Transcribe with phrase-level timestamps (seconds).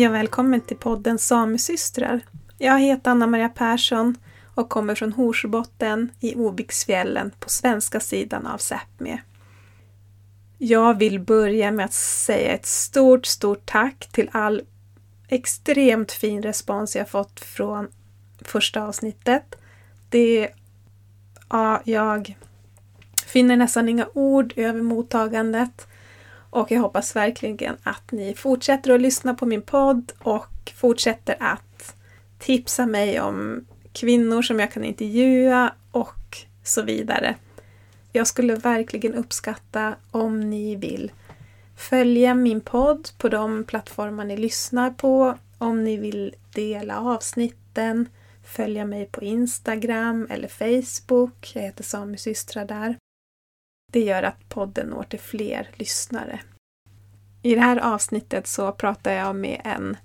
[0.00, 2.20] Hej och välkommen till podden Samesystrar.
[2.58, 4.16] Jag heter Anna-Maria Persson
[4.54, 9.20] och kommer från Horsbotten i Oviksfjällen på svenska sidan av Sápmi.
[10.58, 14.62] Jag vill börja med att säga ett stort, stort tack till all
[15.28, 17.88] extremt fin respons jag fått från
[18.40, 19.54] första avsnittet.
[20.08, 20.48] Det...
[21.48, 22.36] Ja, jag
[23.26, 25.86] finner nästan inga ord över mottagandet.
[26.50, 31.96] Och jag hoppas verkligen att ni fortsätter att lyssna på min podd och fortsätter att
[32.38, 37.34] tipsa mig om kvinnor som jag kan intervjua och så vidare.
[38.12, 41.12] Jag skulle verkligen uppskatta om ni vill
[41.76, 48.08] följa min podd på de plattformar ni lyssnar på, om ni vill dela avsnitten,
[48.44, 51.52] följa mig på Instagram eller Facebook.
[51.54, 52.96] Jag heter Sami systrar där.
[53.90, 56.40] Det gör att podden når till fler lyssnare.
[57.42, 59.96] I det här avsnittet så pratar jag med en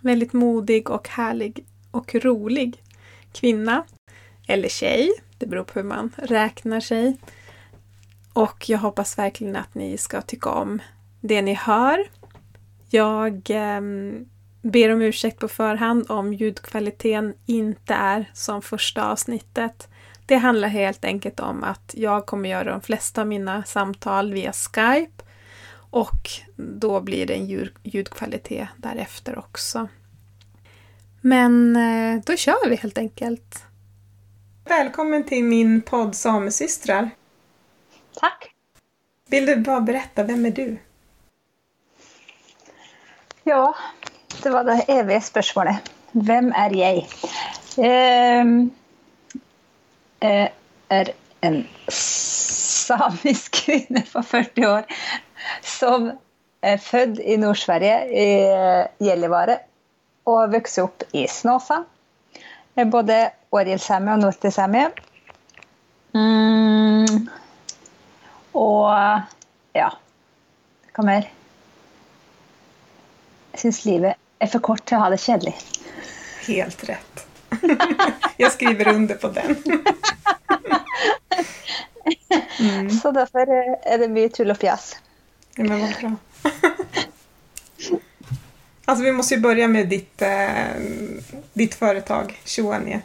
[0.00, 2.82] väldigt modig och härlig och rolig
[3.32, 3.84] kvinna.
[4.48, 7.16] Eller tjej, det beror på hur man räknar sig.
[8.32, 10.82] Och jag hoppas verkligen att ni ska tycka om
[11.20, 11.98] det ni hör.
[12.90, 13.80] Jag eh,
[14.62, 19.88] ber om ursäkt på förhand om ljudkvaliteten inte är som första avsnittet.
[20.26, 24.52] Det handlar helt enkelt om att jag kommer göra de flesta av mina samtal via
[24.52, 25.24] Skype
[25.90, 29.88] och då blir det en ljudkvalitet därefter också.
[31.20, 31.74] Men
[32.26, 33.64] da då kör vi helt enkelt.
[34.64, 37.10] Välkommen till min podd Samesystrar.
[38.20, 38.50] Tack.
[39.28, 40.78] Vill du bara berätta, vem är du?
[43.42, 43.74] Ja,
[44.42, 45.76] det var det evige spørsmålet.
[46.12, 47.06] Vem er jeg?
[47.76, 48.85] Ehm, jeg
[50.20, 51.12] er
[51.46, 51.58] en
[51.92, 54.86] samisk kvinne på 40 år
[55.62, 56.10] som
[56.66, 59.58] er født i Nord-Sverige, i Gjellivare,
[60.26, 61.84] og har opp i Snåsa.
[62.76, 64.86] Både Årjällsämi og Nortisämi.
[66.14, 67.28] Mm.
[68.52, 68.90] Og
[69.76, 69.88] ja,
[70.96, 71.30] hva mer?
[73.52, 75.54] Jeg syns livet er for kort til å ha det kjedelig.
[76.48, 77.25] Helt rätt.
[78.36, 79.56] Jag skriver under på den.
[82.60, 82.90] Mm.
[83.02, 84.96] Så derfor er det mye tull og fjas.
[85.56, 86.12] Ja, men vad bra.
[88.84, 90.76] alltså vi måste ju börja med ditt, eh,
[91.52, 93.00] ditt företag, Shoanie.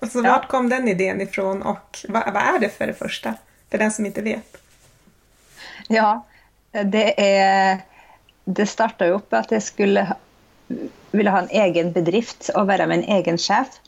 [0.00, 0.30] Alltså, ja.
[0.30, 3.34] Vart kom den idén ifrån och vad, vad, är det för det första?
[3.70, 4.56] För den som inte vet.
[5.88, 6.26] Ja,
[6.70, 7.78] det är...
[8.44, 10.02] Det starta jo opp at jeg skulle
[11.12, 13.78] ville ha en egen bedrift og være min egen chef.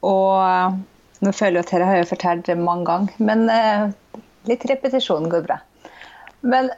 [0.00, 3.86] Och nå føler jeg at dette har jeg fortalt mange ganger, men eh,
[4.46, 5.56] repetisjon repetition går bra.
[6.46, 6.68] Men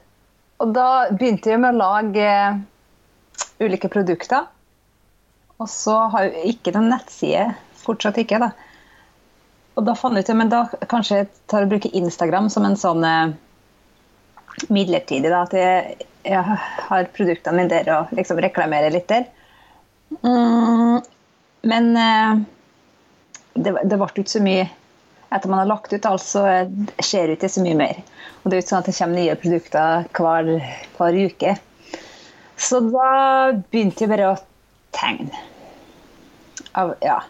[0.59, 2.59] og da begynte jeg med å lage eh,
[3.63, 4.49] ulike produkter.
[5.59, 7.47] Og så har jeg ikke noen nettside.
[7.79, 8.51] Fortsatt ikke, da.
[9.79, 12.79] Og da fant jeg ut men da kanskje jeg tar og bruker Instagram som en
[12.79, 13.37] sånn eh,
[14.75, 15.31] midlertidig.
[15.31, 16.59] Da, at jeg, jeg,
[16.89, 19.29] har produktene mine der og liksom reklamerer litt der.
[20.25, 20.99] Mm,
[21.71, 22.43] men eh,
[23.65, 24.69] det, det ble ikke så mye
[25.29, 26.45] etter man har lagt ut alt, så
[27.05, 27.99] skjer det ikke så mye mer.
[28.43, 30.53] Og det er ikke sånn at det kommer nye produkter hver,
[30.97, 31.55] hver uke.
[32.59, 33.11] Så da
[33.71, 34.39] begynte jeg bare å
[34.97, 35.45] tegne.
[36.79, 37.21] Av, ja.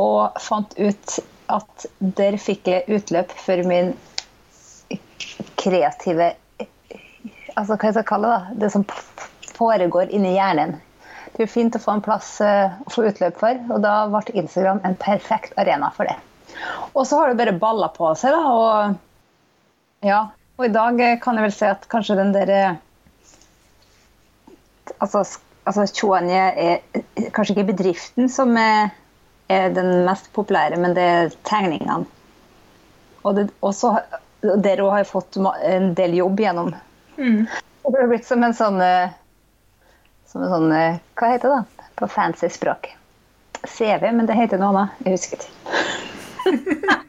[0.00, 1.18] Og fant ut
[1.52, 3.94] at der fikk jeg utløp for min
[5.58, 6.34] kreative
[7.58, 8.58] Altså hva jeg kalle det?
[8.62, 8.84] Det som
[9.58, 10.76] foregår inni hjernen.
[11.36, 14.40] Det er fint å få en plass eh, å få utløp for, og da ble
[14.40, 16.16] Instagram en perfekt arena for det.
[16.94, 18.52] Og så har det bare balla på seg, da.
[18.52, 20.20] Og, ja,
[20.58, 22.54] og i dag kan jeg vel si at kanskje den der
[24.98, 25.20] Altså,
[25.68, 27.02] altså Chuanye er
[27.36, 28.88] kanskje ikke bedriften som er,
[29.52, 32.06] er, den mest populære, men det er tegningene.
[33.22, 33.92] Og det, også,
[34.40, 36.72] der òg har jeg fått en del jobb gjennom.
[37.20, 37.44] Mm.
[37.84, 38.80] Og det har blitt som en sånn
[40.28, 42.90] som en sånn Hva heter det da, på fancy språk?
[43.66, 44.88] CV, men det heter noe annet.
[45.04, 45.52] Jeg husker ikke.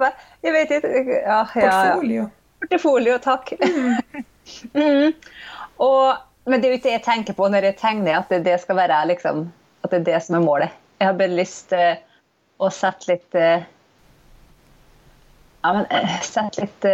[0.00, 0.10] mappe.
[0.42, 2.22] Jeg vet ikke Ja, Portfolio.
[2.22, 2.66] Ja.
[2.70, 3.52] Portfolio, Takk.
[3.60, 3.96] Mm.
[4.72, 5.12] mm.
[5.76, 8.44] Og, men det er jo ikke det jeg tenker på når jeg tegner, at det,
[8.44, 9.52] det skal være liksom,
[9.82, 10.80] at det er det som er målet.
[11.00, 11.94] Jeg har bara lyst uh,
[12.60, 13.62] å sette litt uh,
[15.62, 16.84] ja, men, uh, Sette litt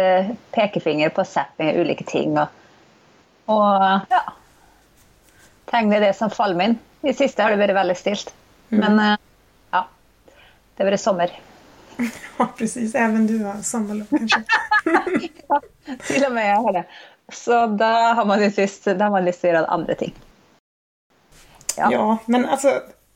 [0.55, 2.37] pekefinger på setting av ulike ting.
[2.39, 2.47] Och,
[3.47, 4.33] och ja,
[5.65, 6.79] Tegner det som faller min.
[7.01, 8.33] I siste har det vært veldig stilt.
[8.69, 8.79] Mm.
[8.79, 9.15] Men uh,
[9.71, 9.81] ja,
[10.75, 11.33] det har vært sommer.
[12.37, 12.95] Ja, precis.
[12.95, 14.43] Även du har sommarlov kanskje?
[15.49, 15.61] ja,
[16.05, 16.83] til og med jeg har det.
[17.33, 20.13] Så da har man litt lyst, da har man lyst til å gjøre andre ting.
[21.77, 21.89] Ja.
[21.91, 22.75] ja, men altså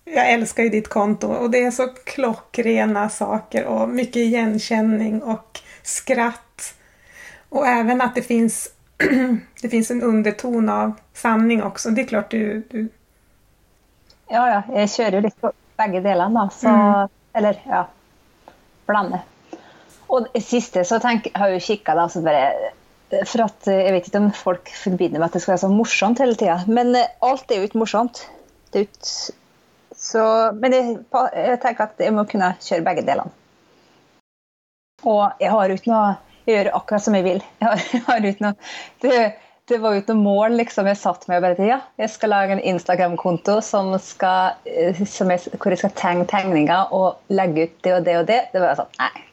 [0.09, 5.61] jeg elsker jo ditt konto og det er så klokkrene saker og mye gjenkjenning og
[5.85, 6.71] skratt.
[7.51, 8.65] Og even at det finns,
[9.61, 11.89] det finns en underton av sanning också.
[11.89, 12.89] Det är klart du, du...
[14.29, 14.61] Ja, ja.
[14.75, 15.51] Jeg kjører jo litt på
[15.81, 16.49] begge delene, da.
[16.55, 17.17] Så, mm.
[17.33, 17.85] Eller, ja.
[18.87, 19.21] Blande.
[20.11, 22.45] Og det siste så tenk, har jeg jo kikka, da, så bare
[23.27, 26.21] For at jeg vet ikke om folk forbinder med at det skal være så morsomt
[26.23, 26.61] hele tida.
[26.71, 28.23] Men eh, alt er jo ikke morsomt
[28.71, 29.11] ut.
[29.91, 30.23] Så,
[30.57, 30.93] men jeg,
[31.35, 33.35] jeg, tenker at jeg må kunne kjøre begge delene.
[35.03, 36.13] Og jeg har jo ikke noe
[36.45, 37.41] Jeg gjør akkurat som jeg vil.
[37.61, 38.53] Jeg har, jeg har uten å,
[39.03, 39.17] det,
[39.69, 41.43] det, var uten noe mål liksom jeg satt med.
[41.43, 44.57] bare ja, jeg skal lage en Instagram-konto som skal,
[45.05, 48.41] som jeg, hvor jeg skal tegne tegninger og legge ut det og det og det.
[48.55, 49.27] Det var sånn Nei.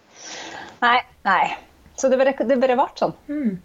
[0.78, 0.98] Nei.
[1.26, 1.46] nei.
[1.98, 3.16] Så det bare, det bare ble sånn.
[3.26, 3.56] Mm.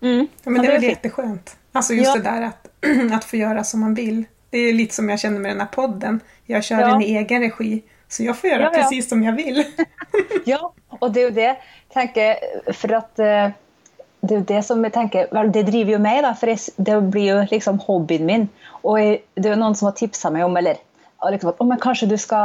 [0.00, 0.26] Mm.
[0.44, 1.56] Ja, men det er jo jätteskönt.
[1.72, 2.14] Alltså just ja.
[2.14, 2.68] det där att,
[3.12, 4.24] att få göra som man vill.
[4.50, 6.20] Det är lite som jag känner med den här podden.
[6.46, 6.94] Jag kör ja.
[6.94, 7.82] en egen regi.
[8.08, 8.82] Så jag får göra ja, ja.
[8.82, 9.64] precis som jag vill.
[10.44, 11.56] ja, och det är ju det,
[11.92, 12.36] tänker,
[12.72, 13.48] för att eh,
[14.20, 17.46] det är det som jag tänker, det driver ju mig då, för det blir ju
[17.50, 18.48] liksom hobbyn min.
[18.66, 18.98] Och
[19.34, 20.76] det är någon som har tipsat mig om, eller
[21.30, 22.36] liksom, oh, men kanske du ska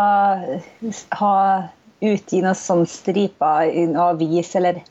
[1.10, 1.64] ha
[2.00, 4.84] utgitt noen sån stripa i en avis eller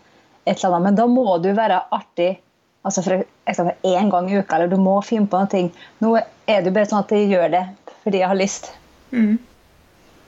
[0.45, 2.41] ett eller annat, men då må du vara artig
[2.83, 5.71] Altså for eksempel én gang i uka, eller du må finne på noe.
[6.03, 7.65] Nå er det jo bare sånn at jeg gjør det
[8.03, 8.73] fordi jeg har lyst.
[9.13, 9.37] Mm.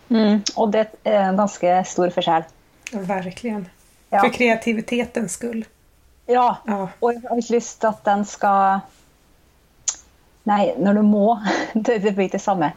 [0.09, 0.43] Mm.
[0.56, 2.45] Og det er en ganske stor forskjell.
[2.93, 3.56] Virkelig.
[4.12, 4.21] Ja.
[4.21, 5.65] For kreativitetens skull.
[6.31, 6.61] Ja.
[6.67, 6.77] ja.
[7.01, 8.85] og jeg har ikke lyst til at den skal
[10.45, 11.27] Nei, når du må.
[11.75, 12.71] Det, blir ikke det samme.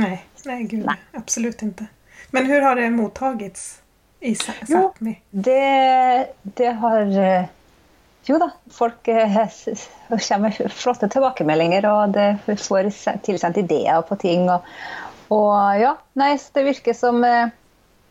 [0.00, 0.14] Nei.
[0.48, 0.86] Nei, gud.
[0.88, 0.96] Nei.
[1.14, 1.88] Absolut ikke.
[2.32, 3.64] Men hvordan har det mottagits
[4.24, 5.18] i Sápmi?
[5.30, 5.58] Det,
[6.56, 7.50] det har eh,
[8.28, 9.36] jo da, folk eh,
[10.10, 12.90] kommer med flotte tilbakemeldinger, og det får
[13.24, 14.48] tilsendt ideer på ting.
[14.52, 14.66] Og,
[15.32, 17.52] og ja, nei, det virker som eh,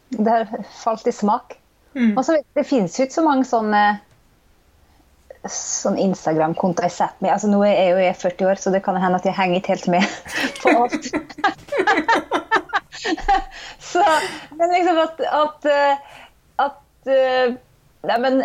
[0.10, 1.58] det har falt i smak.
[1.94, 2.14] Mm.
[2.18, 3.84] Og så Det finnes jo ikke så mange sånne
[5.50, 7.32] sånn Instagram-kontoer jeg setter meg.
[7.38, 9.62] Altså, nå er jeg jo jeg 40 år, så det kan hende at jeg henger
[9.62, 10.04] ikke helt med
[10.62, 11.08] på alt.
[13.92, 14.04] så,
[14.60, 16.24] men liksom at, at, eh,
[16.66, 18.44] at Nei, men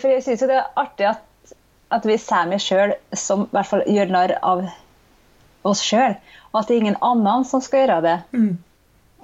[0.00, 1.54] for jeg syns det er artig at,
[1.94, 4.64] at vi ser meg sjøl som i hvert fall gjør narr av
[5.66, 6.14] oss sjøl,
[6.52, 8.16] og at det er ingen annen som skal gjøre det.
[8.36, 8.54] Mm.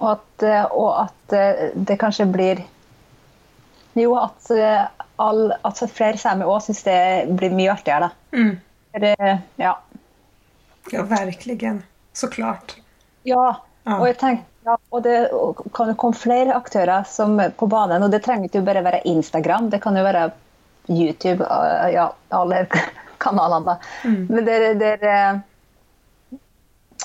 [0.03, 2.63] Og, at, og, at, eh, det kanskje blir
[3.95, 4.87] Jo, at, eh,
[5.21, 7.01] all, at flere samer òg syns det
[7.37, 8.39] blir mye artigere, da.
[8.39, 8.55] Mm.
[9.05, 9.13] Det,
[9.61, 9.75] ja.
[10.93, 11.75] ja, virkelig.
[12.13, 12.75] Så klart.
[13.25, 13.61] Ja.
[13.85, 13.99] ja.
[13.99, 15.17] Og jeg tenker ja, og det
[15.75, 18.03] kan jo komme flere aktører som, på banen.
[18.03, 20.31] Og det trenger ikke bare være Instagram, det kan jo være
[20.91, 21.47] YouTube,
[21.93, 22.67] ja, alle
[23.23, 23.79] kanalene.
[24.05, 24.27] Mm.
[24.29, 25.41] Men det, det er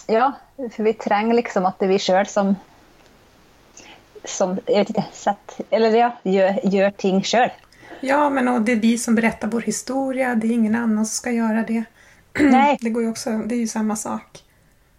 [0.08, 0.32] Ja,
[0.72, 2.56] for vi trenger liksom at det er vi sjøl som
[4.28, 7.52] som ikke, sett, eller ja, gjør, gjør ting sjøl.
[8.04, 11.38] Ja, men det er vi som berättar vår historie, det er ingen annen som skal
[11.38, 11.86] gjøre det.
[12.44, 12.76] Nei.
[12.84, 14.42] Det, går jo også, det er jo samme sak.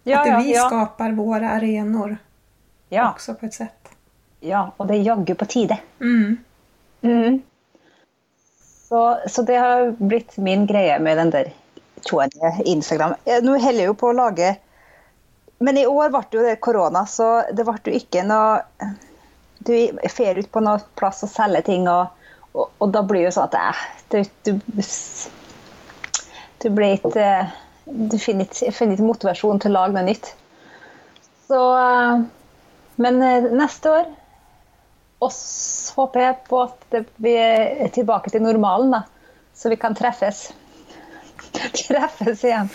[0.03, 0.65] Ja, at det vi ja, ja.
[0.67, 2.17] skapar våre arenor
[2.89, 3.11] ja.
[3.13, 3.93] også på et sett.
[4.39, 5.77] Ja, og det er jaggu på tide.
[5.99, 6.37] Mm.
[7.01, 7.41] Mm.
[8.89, 11.51] Så, så, det har blitt min greie med den der
[12.07, 13.13] tråden Instagram.
[13.25, 14.55] Nå holder jeg jo på å lage
[15.59, 18.61] Men i år ble det jo det korona, så det ble jo ikke noe
[19.67, 19.75] Du
[20.09, 22.07] fer ut på noen plass og selger ting, og,
[22.55, 24.81] og, og da blir det jo sånn at eh, du, du,
[26.63, 27.29] du blir ikke
[27.85, 30.33] Du finner ikke motivasjon til å lage noe nytt.
[31.49, 31.59] Så
[32.99, 34.09] men eh, neste år
[35.19, 39.03] oss håper jeg på at vi er tilbake til normalen, da.
[39.55, 40.49] Så vi kan treffes.
[41.87, 42.69] treffes igjen.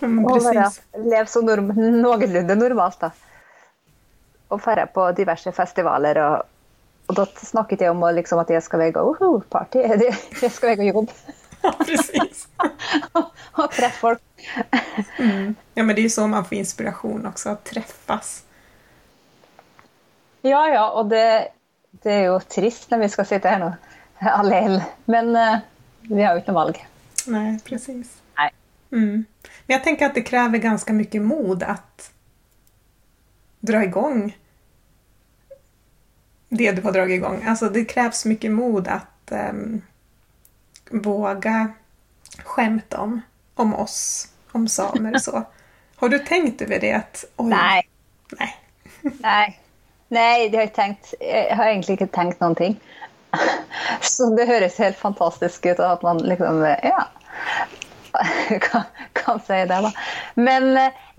[0.00, 0.70] og bare
[1.04, 3.12] leve så norm noenlunde normalt, da.
[4.48, 6.22] Og dra på diverse festivaler.
[6.24, 6.46] Og,
[7.10, 9.84] og, da snakket jeg om liksom, at jeg skal være uh, party.
[10.42, 11.12] Jeg skal være jobb.
[11.64, 12.46] ja, precis.
[13.60, 14.24] og treffe folk.
[15.18, 15.56] mm.
[15.76, 18.45] Ja, men det er jo så man får inspiration også, å treffes.
[20.42, 21.48] Ja, ja, og det,
[22.02, 23.72] det, er jo trist når vi skal sitte her nå
[24.40, 24.84] alene.
[25.10, 25.58] Men uh,
[26.08, 26.82] vi har jo ikke noe valg.
[27.32, 28.16] Nei, precis.
[28.38, 28.52] Nej.
[28.90, 29.24] Mm.
[29.66, 31.78] Men jeg tenker at det krever ganske mye mod å
[33.66, 34.28] dra igång
[36.48, 37.42] det du har dragit gang.
[37.44, 39.00] Alltså det kreves mye mod å
[39.34, 39.82] um,
[40.90, 41.72] våga
[42.44, 43.20] skämta om,
[43.54, 45.42] om oss, om samer och så.
[45.96, 46.92] Har du tenkt over det?
[46.92, 47.82] At, Nei.
[48.38, 48.54] Nei.
[49.02, 49.60] Nej.
[50.14, 52.76] Nei, har tenkt, jeg har egentlig ikke tenkt noen ting.
[54.06, 57.06] Så det høres helt fantastisk ut at man liksom Ja.
[58.64, 59.90] Kan, kan si det, da.
[60.40, 60.70] Men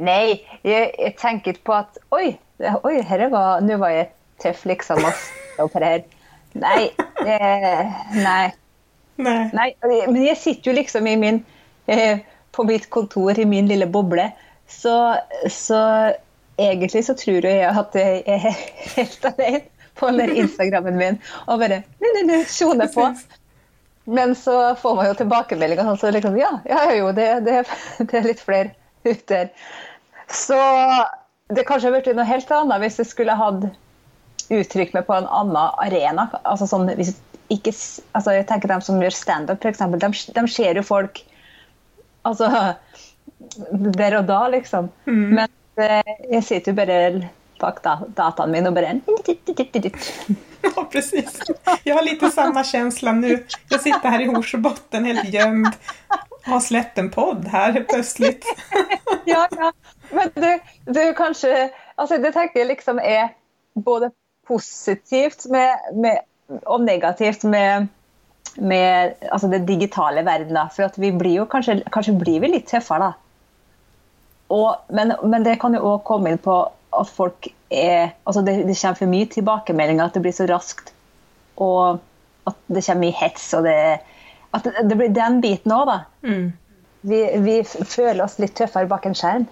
[0.02, 2.32] nei, jeg, jeg tenker på at Oi,
[2.82, 4.08] oi herre var, nå var jeg
[4.42, 5.20] tøff, liksom, og
[5.68, 6.08] opererer.
[6.58, 6.88] Nei.
[7.22, 8.48] Eh, nei.
[9.22, 9.38] nei.
[9.54, 9.68] Nei.
[9.84, 11.44] Men jeg sitter jo liksom i min
[11.86, 12.24] eh,
[12.56, 14.32] På mitt kontor i min lille boble.
[14.68, 14.96] Så,
[15.54, 15.82] så
[16.58, 18.46] egentlig så tror jeg at jeg er
[18.98, 19.66] helt alene
[19.98, 21.82] på den Instagrammen min og bare
[22.50, 23.10] sjoner på.
[24.08, 27.64] Men så får man jo tilbakemeldinger sånn så liksom Ja, ja jo, det, det,
[28.00, 28.72] det, er litt flere
[29.04, 29.48] ute.
[30.32, 30.60] Så
[31.52, 33.68] det kanskje hadde blitt noe helt annet hvis jeg skulle hatt
[34.48, 36.30] uttrykt meg på en annen arena.
[36.48, 37.16] Altså sånn, hvis
[37.52, 37.74] ikke,
[38.16, 39.84] altså jeg tenker dem som gjør standup, f.eks.
[40.00, 41.22] De, de ser jo folk
[42.28, 42.48] altså,
[44.00, 44.88] der og da, liksom.
[45.08, 45.28] Mm.
[45.42, 47.00] Men jeg sitter jo bare
[47.58, 47.82] bak
[48.18, 49.00] dataen min og bare
[50.68, 51.38] Ja, precis.
[51.86, 53.38] Jeg har litt samme känsla nå.
[53.72, 55.70] Jeg sitter her i Horsbotten helt gömd
[56.48, 58.46] har släppt en podd her plötsligt.
[59.26, 59.74] ja, ja.
[60.10, 61.70] Men du, du kanske...
[61.96, 63.30] Alltså det tenker jeg liksom er
[63.74, 64.12] både
[64.48, 66.20] positivt med, med,
[66.66, 67.88] og negativt med,
[68.56, 70.60] med altså det digitale verden.
[70.76, 73.27] For at vi blir jo kanskje, kanskje blir vi litt tøffere, da.
[74.54, 76.56] Og, men, men, det kan jo òg komme inn på
[76.98, 80.94] at folk er Altså det, det, kommer for mye tilbakemeldinger, at det blir så raskt.
[81.60, 82.00] Og
[82.48, 83.50] at det kommer mye hets.
[83.58, 84.00] og det,
[84.56, 85.98] At det, blir den biten òg, da.
[86.24, 86.54] Mm.
[87.08, 89.48] Vi, vi, føler oss litt tøffere bak en skjerm.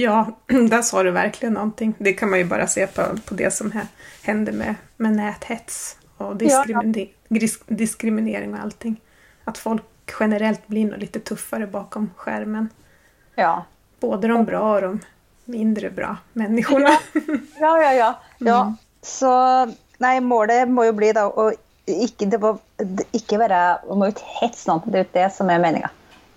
[0.00, 0.24] Ja,
[0.72, 1.92] der sa du virkelig noe.
[1.98, 3.70] Det kan man jo bare se på, på det som
[4.24, 7.76] hender med, med netthets og diskriminering, ja, ja.
[7.84, 8.96] diskriminering og allting.
[9.50, 12.70] At folk generelt blir noe litt tøffere bakom skjermen.
[13.38, 13.64] Ja.
[14.04, 14.92] Både de bra og de
[15.44, 16.90] mindre bra människorna.
[17.60, 18.14] Ja, ja, ja.
[18.38, 18.62] ja.
[18.62, 18.76] Mm.
[19.02, 19.30] Så
[19.98, 21.50] nei, målet må jo bli da å
[21.84, 22.54] ikke, det må,
[23.12, 25.90] ikke være Man må ikke hetse noen, det er det som er meninga.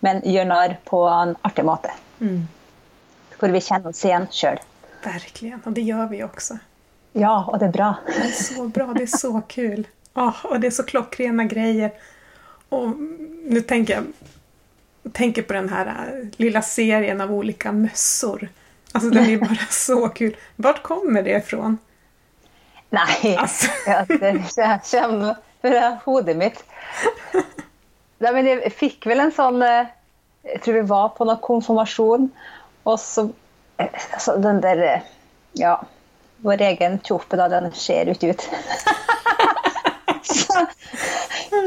[0.03, 1.93] Men gjøre narr på en artig måte.
[2.19, 2.43] Mm.
[3.39, 4.59] Hvor vi kjenner oss igjen sjøl.
[5.05, 5.53] Virkelig.
[5.63, 6.59] Og det gjør vi også.
[7.17, 7.89] Ja, og det er bra.
[8.05, 8.91] Det er så bra.
[8.93, 9.87] Det er så kul.
[10.17, 11.95] Oh, og det er så klokkrene greier.
[12.75, 12.99] Og
[13.47, 14.33] nå tenker jeg
[15.13, 18.49] tenker på den här lilla serien av olika mössor
[18.91, 20.37] Alltså den är bara så kul.
[20.55, 21.77] Vart kommer det ifrån?
[22.89, 23.67] Nei, alltså.
[23.85, 26.63] jag kommer fra hodet mitt.
[28.17, 29.93] Nej, men jeg fikk vel en sånn jag
[30.47, 32.29] Jeg tror vi var på noen konfirmasjon,
[32.87, 33.25] og så
[33.77, 35.09] altså, Den der eh,
[35.59, 35.73] Ja,
[36.37, 38.45] vår egen kjope, da, den ser ut ikke ut.
[40.37, 40.65] Så,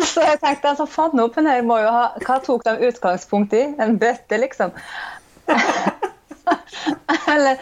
[0.07, 3.65] så, jeg tenkte altså, fannhopen her må jo ha Hva tok de utgangspunkt i?
[3.81, 4.75] En bøtte, liksom?
[7.35, 7.61] Eller,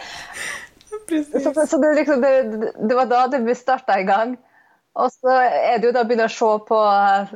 [1.09, 2.33] så, så det, liksom, det,
[2.89, 4.37] det, var da det starta i gang.
[4.99, 6.79] Og så er det jo da å begynne å se på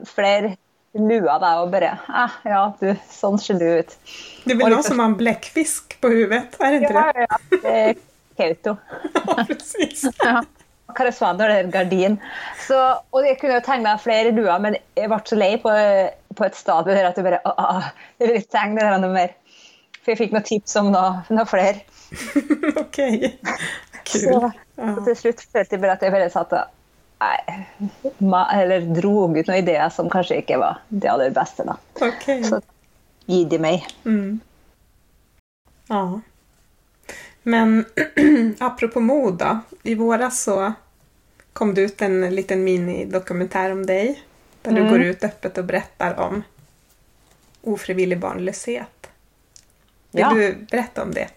[0.10, 0.56] flere
[0.94, 3.94] luer da, og bare ah, Ja, du, sånn ser du ut.
[4.46, 7.06] Det er vel noe som en blekkfisk på hodet, er det ikke det?
[7.06, 7.40] Ja, ja.
[7.54, 8.02] Det er
[8.34, 8.76] Kauto.
[9.14, 10.06] ja, precis.
[10.22, 10.42] ja.
[10.98, 12.18] Karasvaner en gardin.
[12.66, 12.80] Så,
[13.14, 15.74] og jeg kunne jo tegna flere luer, men jeg ble så lei på,
[16.38, 17.82] på et stadium at jeg bare å,
[18.20, 19.36] Jeg vil ikke tegne det noe mer.
[20.04, 21.84] For jeg fikk noen tips om noe, noe flere.
[22.84, 23.02] ok.
[24.04, 24.20] Kul.
[24.20, 24.40] Så,
[24.76, 26.80] så, til slutt følte jeg bare at jeg bare satt og
[27.24, 31.64] nei, eller dro ut noen ideer som kanskje ikke var det aller beste.
[31.68, 31.78] da.
[31.96, 32.44] Okay.
[32.44, 32.60] Så
[33.32, 33.88] gi de meg.
[34.04, 34.42] Mm.
[35.88, 36.04] Ja.
[37.44, 37.86] Men
[38.60, 39.60] apropos mod, da.
[39.84, 40.74] I våras så
[41.54, 44.24] kom det ut en liten minidokumentär om deg.
[44.62, 44.90] Der du mm.
[44.92, 46.44] går ut öppet og berättar om
[47.64, 49.10] ofrivillig barnlöshet.
[50.12, 50.30] Vil ja.
[50.34, 51.28] du berette om det?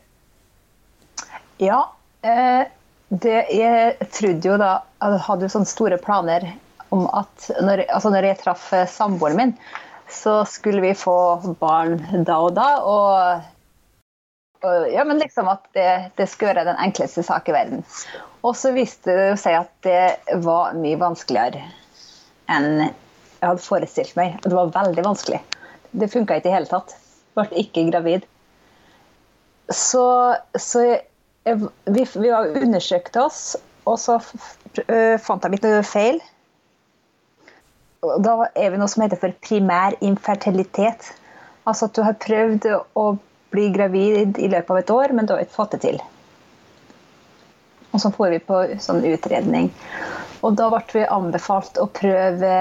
[1.58, 1.80] Ja.
[2.22, 2.66] Eh,
[3.08, 6.48] det, jeg trodde jo da Jeg hadde sånne store planer
[6.94, 9.52] om at når, altså når jeg traff samboeren min,
[10.10, 11.16] så skulle vi få
[11.60, 12.68] barn da og da.
[12.82, 13.55] Og
[14.92, 17.82] ja, men liksom at det, det skulle være den enkleste sak i verden.
[18.46, 21.64] Og så viste det seg at det var mye vanskeligere
[22.52, 24.38] enn jeg hadde forestilt meg.
[24.44, 25.42] Det var veldig vanskelig.
[25.92, 26.94] Det funka ikke i det hele tatt.
[27.36, 28.24] Ble ikke gravid.
[29.72, 30.06] Så,
[30.56, 36.20] så jeg, vi, vi har undersøkt oss, og så fant jeg litt feil.
[38.22, 41.10] Da er vi noe som heter for primær infertilitet.
[41.66, 43.06] Altså at du har prøvd å
[43.56, 46.00] bli gravid i løpet av et år, men du har ikke fått det til.
[47.96, 49.70] Og så får vi på sånn utredning.
[50.44, 52.52] Og da ble vi anbefalt å prøve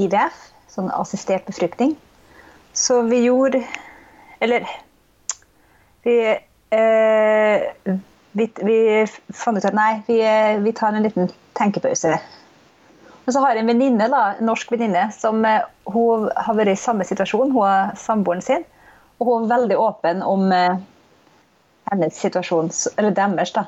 [0.00, 0.40] IVF,
[0.74, 1.94] sånn assistert befruktning.
[2.74, 3.62] Så vi gjorde
[4.42, 4.66] Eller
[6.02, 6.16] vi,
[6.74, 7.62] eh,
[8.32, 8.78] vi, vi,
[9.32, 10.18] fant ut at nei, vi,
[10.60, 12.18] vi, tar en liten tenkepause.
[13.24, 16.82] Og så har jeg en venninne, en norsk venninne som eh, hun har vært i
[16.82, 17.54] samme situasjon.
[17.54, 18.66] Hun har samboeren sin.
[19.24, 20.76] Og hun var veldig åpen om eh,
[21.90, 23.52] hennes situasjon, eller deres.
[23.56, 23.64] da.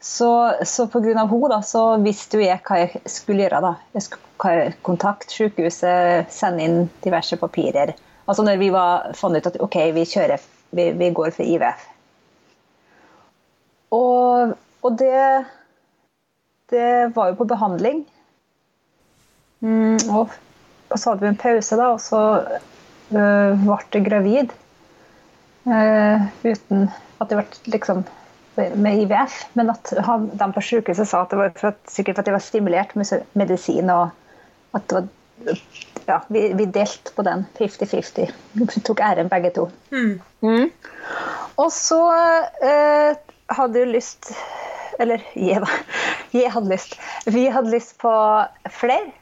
[0.00, 1.12] Så, så pga.
[1.12, 3.60] henne så visste jo jeg hva jeg skulle gjøre.
[3.60, 3.74] da.
[3.92, 7.92] Jeg skulle kontakte sykehuset, sende inn diverse papirer.
[8.24, 11.84] Altså når vi var, fant ut at ok, vi kjører, vi, vi går for IVF.
[13.90, 14.54] Og,
[14.86, 15.44] og det,
[16.70, 18.04] det var jo på behandling.
[19.60, 20.30] Mm, og,
[20.88, 22.22] og, så hadde vi en pause, da, og så
[23.12, 24.54] øh, ble jeg gravid.
[25.66, 26.88] Uh, uten
[27.20, 28.04] at det ble liksom
[28.56, 32.18] med IVF, men at han, de på sykehuset sa at det var for at, sikkert
[32.18, 34.10] for at jeg var stimulert med medisin, og
[34.76, 35.08] at det var
[36.06, 38.32] ja, vi, vi delte på den 50-50.
[38.52, 39.68] Vi tok æren begge to.
[39.92, 40.18] Mm.
[40.44, 40.66] Mm.
[41.56, 42.00] Og så
[42.60, 43.16] uh,
[43.56, 44.32] hadde jo lyst
[45.00, 45.70] Eller jeg, da.
[46.36, 46.98] Jeg hadde lyst.
[47.26, 48.12] Vi hadde lyst på
[48.68, 49.12] flere.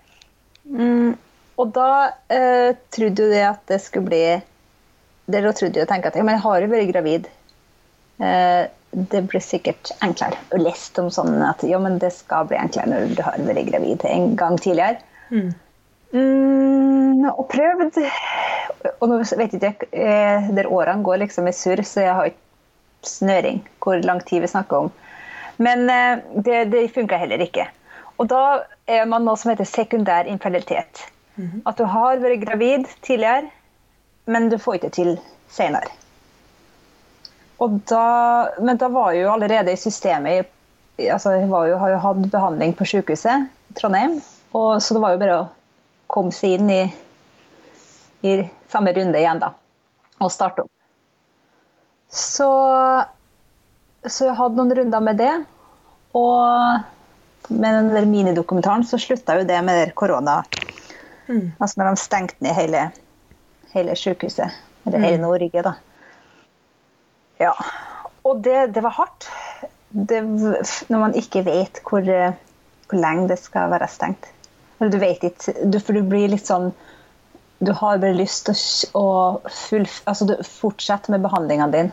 [0.64, 1.14] Mm,
[1.58, 1.90] og da
[2.28, 4.22] eh, trodde jo det at det skulle bli
[5.28, 7.30] Dere trodde jo og tenkte at ja, men jeg har jo vært gravid.
[8.24, 8.64] Eh,
[9.12, 10.38] det blir sikkert enklere.
[10.54, 13.68] å lese om sånn at ja, men det skal bli enklere når du har vært
[13.68, 15.02] gravid en gang tidligere.
[15.28, 15.50] Mm.
[16.08, 17.98] Mm, og prøvd
[19.02, 22.30] Og nå vet jeg ikke eh, der årene går liksom i surr, så jeg har
[22.30, 24.88] ikke snøring hvor lang tid vi snakker om.
[25.60, 27.66] Men eh, det, det funka heller ikke.
[28.18, 31.04] Og da er man noe som heter sekundær infertilitet.
[31.36, 31.60] Mm -hmm.
[31.66, 33.50] At du har vært gravid tidligere,
[34.28, 35.16] men du får ikke til
[37.90, 38.04] da,
[38.60, 40.54] men da var jeg jo allerede i systemet
[40.98, 44.16] altså Jeg jo, har jo hatt behandling på sykehuset i Trondheim.
[44.52, 45.48] Og, så det var jo bare å
[46.10, 46.80] komme seg inn i,
[48.26, 48.32] i
[48.72, 49.52] samme runde igjen, da.
[50.18, 50.72] Og starte opp.
[52.10, 52.48] Så,
[54.02, 55.34] så jeg hadde noen runder med det.
[56.18, 60.40] Og med den der minidokumentaren så slutta jo det med korona.
[61.28, 61.52] Mm.
[61.60, 62.88] Altså når de stengte ned hele,
[63.74, 64.50] hele sykehuset.
[64.86, 65.22] Eller hele mm.
[65.26, 65.74] Norge, da.
[67.38, 67.54] Ja.
[68.26, 69.28] Og det, det var hardt.
[69.88, 70.22] Det,
[70.88, 74.28] når man ikke vet hvor, hvor, lenge det skal være stengt.
[74.78, 76.68] Du vet ikke, du, for du blir litt sånn
[77.58, 78.58] Du har bare lyst til
[78.94, 79.06] å
[79.50, 81.88] full, altså fortsette med behandlinga din.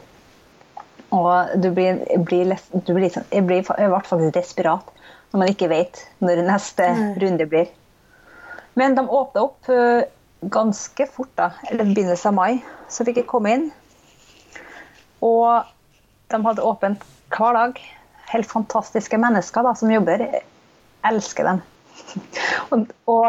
[1.16, 2.54] Og du blir, blir,
[2.86, 4.92] du blir sånn, jeg, blir, jeg ble faktisk desperat
[5.32, 7.08] når man ikke vet når neste mm.
[7.24, 7.72] runde blir.
[8.78, 10.04] Men de åpna opp uh,
[10.42, 13.70] ganske fort, da, eller begynnelsen av mai, så fikk jeg komme inn.
[15.26, 15.66] Og
[16.34, 17.80] de hadde åpent hver dag.
[18.32, 20.26] Helt fantastiske mennesker da, som jobber.
[20.26, 20.44] Jeg
[21.06, 21.62] elsker dem.
[22.72, 23.28] og, og,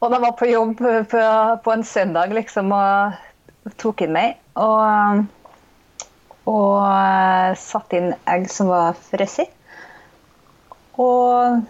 [0.00, 0.78] og, de var på jobb
[1.10, 1.24] på,
[1.64, 4.38] på en søndag liksom, og tok inn meg.
[4.58, 5.24] Og,
[6.48, 9.54] og uh, satte inn egg som var frosset.
[10.98, 11.60] Og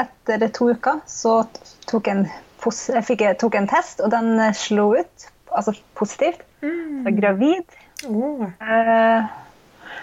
[0.00, 1.42] etter to uker så
[1.90, 2.30] tok jeg en,
[2.66, 5.28] jeg fikk, tok en test, og den slo ut.
[5.50, 6.42] Altså positivt.
[6.62, 7.00] Mm.
[7.00, 7.78] Jeg var gravid.
[8.08, 8.44] Oh.
[8.44, 9.30] Eh,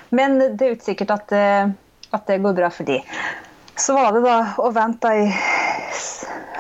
[0.10, 1.70] men det er utsikkert at, eh,
[2.12, 3.00] at, det går bra for de.
[3.78, 5.28] Så var det da å vente i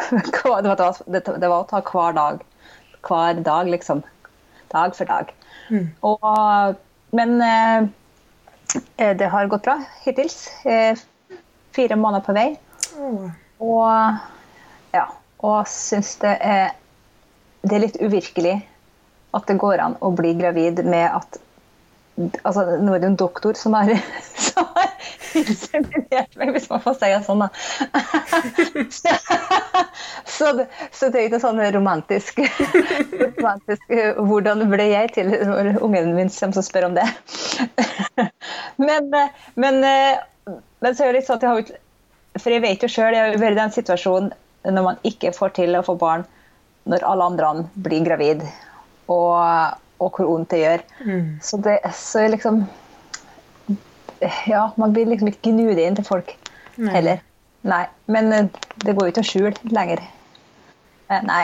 [0.07, 2.43] det var, det var, å ta hver dag.
[3.07, 4.03] Hver dag, liksom.
[4.71, 5.33] Dag for dag.
[5.71, 5.89] Mm.
[6.07, 6.77] Og,
[7.17, 10.47] men eh, det har gått bra hittils.
[10.65, 10.95] Eh,
[11.75, 12.47] fire måneder på vei.
[12.97, 13.27] Oh.
[13.63, 15.07] Og ja,
[15.45, 16.71] og syns det er
[17.67, 18.55] Det er litt uvirkelig
[19.35, 21.37] at det går an å bli gravid med at
[22.47, 23.91] altså, Nå er det jo en doktor som har,
[24.47, 24.65] som
[25.37, 27.43] inseminert meg, hvis man får si det sånn.
[27.43, 27.49] Da.
[30.37, 32.31] så, det, så, det, er ikke sånn romantisk,
[33.19, 33.83] romantisk
[34.29, 37.07] Hvordan ble jeg til når ungen min kommer og spør om det?
[38.87, 39.03] men,
[39.59, 39.75] men
[40.79, 41.61] men så er det litt sånn at jeg har
[42.41, 44.29] For jeg vet jo sjøl, jeg har vært i den situasjonen
[44.73, 46.25] når man ikke får til å få barn
[46.87, 47.51] når alle andre
[47.83, 48.43] blir gravid,
[49.11, 50.83] og, og hvor vondt det gjør.
[51.03, 51.25] Mm.
[51.43, 52.65] Så det så liksom
[54.49, 56.31] Ja, man blir liksom ikke gnudig inn til folk
[56.77, 56.93] nei.
[56.95, 57.19] heller.
[57.67, 57.83] Nei.
[58.09, 58.47] Men eh,
[58.81, 60.01] det går jo ikke å skjule lenger.
[61.11, 61.43] Eh, nei.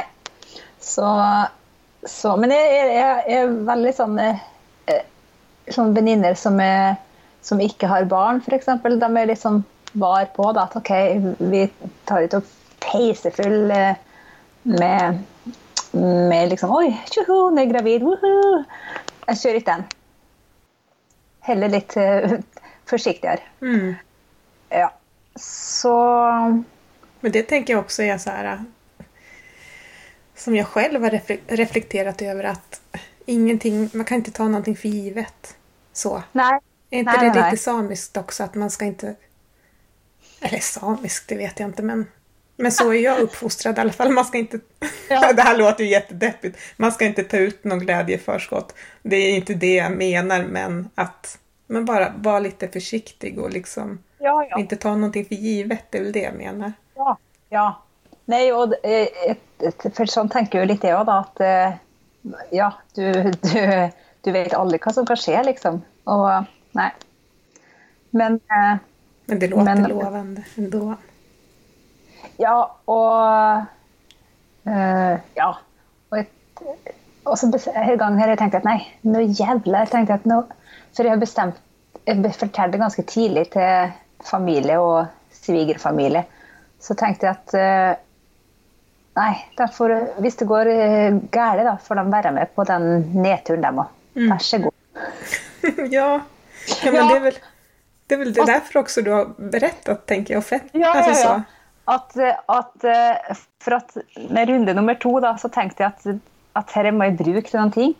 [0.82, 1.06] Så,
[2.10, 5.02] så Men jeg, jeg, jeg, er veldig sånn sånne
[5.72, 6.98] sånn venninner som er
[7.44, 9.64] som ikke har barn, f.eks., de er litt sånn
[10.00, 10.92] var på da, at OK,
[11.52, 11.66] vi
[12.08, 12.52] tar ikke opp
[12.93, 13.95] peisefull eh,
[14.63, 15.19] med,
[16.32, 18.63] med liksom Oi, tjoho, nå er gravid, woohoo!
[19.27, 19.86] Jeg kjører ikke den.
[21.43, 22.38] Heller litt uh,
[22.88, 23.41] forsiktigere.
[23.63, 23.95] Mm.
[24.69, 24.91] Ja.
[25.39, 25.95] Så
[27.19, 28.63] Men det tenker jeg også er så här,
[30.36, 31.10] som jag själv har
[31.56, 32.82] reflekterat över att
[33.25, 35.56] ingenting, man kan inte ta någonting för givet.
[35.93, 36.23] Så.
[36.32, 37.51] Nej, är inte nej, det nej.
[37.51, 39.15] lite samiskt också att man ska inte...
[40.39, 42.08] Eller samiskt, det vet jag inte men...
[42.56, 44.12] Men så är jag uppfostrad i alla fall.
[44.12, 44.60] Man ska inte...
[45.10, 45.34] Ja.
[45.36, 46.58] det här låter ju jättedeppigt.
[46.78, 48.76] Man ska inte ta ut någon glädje i förskott.
[49.04, 54.00] Det är inte det jag menar, men att men bara vara lite försiktig och liksom
[54.20, 54.60] Ja, ja.
[54.60, 55.80] inte ta någonting för givet.
[55.89, 56.74] Det är väl det jag menar.
[56.96, 57.18] Ja.
[57.50, 57.82] ja.
[58.26, 58.88] Nei, och för
[59.68, 61.18] et- for sånn tenker jo litt jeg òg, da.
[61.20, 61.74] At eh,
[62.52, 63.10] ja, du,
[63.42, 63.89] du,
[64.22, 65.82] du vet aldri hva som kan skje, liksom.
[66.08, 66.89] Og nei.
[68.12, 68.78] Men eh,
[69.26, 70.96] Men det låter Men- lovande ändå.
[72.42, 72.58] Ja,
[72.92, 73.66] og
[74.68, 75.50] eh, Ja.
[76.12, 76.64] Og, et,
[77.26, 80.30] og så hele en gang her jeg tenkte at nei, nå jævla jeg tenkte at
[80.30, 80.44] nå,
[80.94, 81.60] For jeg har bestemt
[82.06, 85.06] Jeg fortalte ganske tidlig til familie og
[85.44, 86.26] svigerfamilie.
[86.84, 88.02] Så tenkte jeg at eh,
[89.14, 89.92] Nei, derfor,
[90.26, 93.92] hvis det går uh, galt, da får de være med på den nedturen, dem òg.
[94.18, 94.74] Vær så god.
[95.94, 96.08] ja.
[96.18, 97.38] ja, men det er vel
[98.10, 100.74] det er vel det derfor også du har berättat, tenker, jag, fett.
[100.74, 101.36] Ja, ja, ja, Så.
[101.91, 103.98] At, at, eh, for at
[104.32, 106.22] med runde nummer to da, så tenkte jeg at,
[106.62, 107.96] at her må jeg bruke noen ting.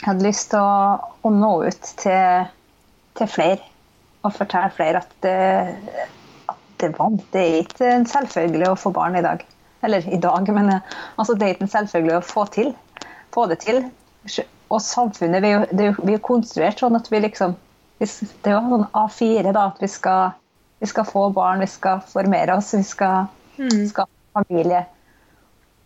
[0.00, 2.48] Jeg hadde lyst til å, å nå ut til,
[3.16, 3.60] til flere
[4.26, 5.36] og fortelle flere at det,
[6.50, 7.22] at det vant.
[7.32, 9.44] Det er ikke en selvfølgelig å få barn i dag.
[9.86, 12.72] Eller i dag, men eh, altså, det er ikke en selvfølgelig å få til.
[13.34, 13.84] Få det til.
[14.72, 17.54] Og samfunnet vi er jo, vi er jo konstruert sånn at vi liksom
[17.96, 20.34] Det er jo sånn A4 da, at vi skal,
[20.78, 23.26] vi skal få barn, vi skal formere oss, vi skal
[23.88, 24.84] skape familie.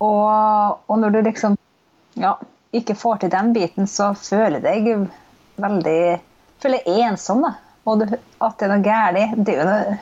[0.01, 1.57] Og, og når du liksom
[2.19, 2.35] ja,
[2.75, 4.89] ikke får til den biten, så føler deg
[5.61, 6.03] veldig
[6.63, 7.45] føler ensom.
[7.47, 7.55] da.
[7.89, 9.99] Og du, at det er noe galt, det er jo noe,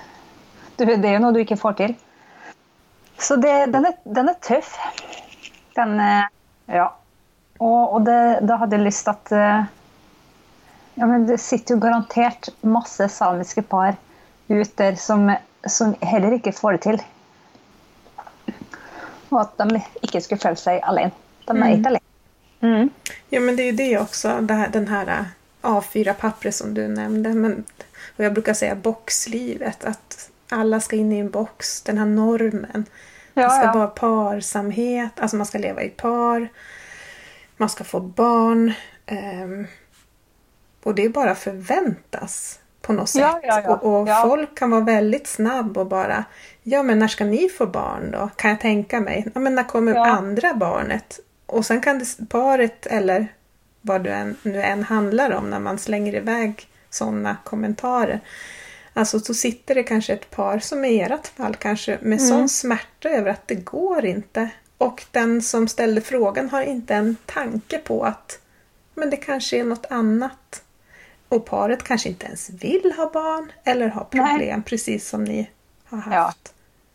[0.79, 1.97] det er jo noe du ikke får til.
[3.19, 4.77] Så det, den, er, den er tøff.
[5.79, 6.27] Den eh,
[6.69, 6.91] Ja.
[7.59, 9.71] Og, og det, da hadde jeg lyst til at eh,
[10.99, 13.97] ja, men Det sitter jo garantert masse samiske par
[14.49, 15.33] ut der som,
[15.67, 17.01] som heller ikke får det til.
[19.29, 21.13] Og at de ikke skulle føle seg alene.
[21.49, 22.05] De er ikke alene.
[22.61, 22.91] Mm.
[23.31, 25.25] Ja, men det er jo det også, det här, den här
[25.63, 27.35] A4-pappret som du nevnte.
[27.35, 27.65] Men,
[28.17, 32.87] jeg bruker brukar si boxlivet, At alle skal inn i en box, den her normen.
[33.35, 33.73] det skal være ja.
[33.73, 36.49] vara parsamhet, alltså man skal leve i par,
[37.57, 38.73] man skal få barn.
[39.11, 39.67] Um,
[40.83, 42.59] og det är bara förväntas
[42.89, 43.21] på något sätt.
[43.21, 43.77] Ja, ja, ja.
[43.77, 46.25] Och, och folk kan vara väldigt snabb och bara,
[46.63, 48.31] ja men när ska ni få barn då?
[48.37, 49.27] Kan jag tänka mig.
[49.35, 51.21] Ja men när kommer andra barnet?
[51.47, 53.27] Och sen kan det, paret eller
[53.81, 58.21] vad du än, nu än handlar om när man slänger iväg sådana kommentarer.
[58.93, 63.09] Alltså så sitter det kanske ett par som i ert fall kanske med sån smärta
[63.09, 64.49] över att det går inte.
[64.79, 68.39] Och den som ställde frågan har inte en tanke på att
[68.95, 70.63] men det kanske är något annat.
[71.29, 74.29] Och paret kanske inte ens vill ha barn eller har Nej.
[74.29, 75.51] problem precis som ni
[75.85, 76.53] har haft.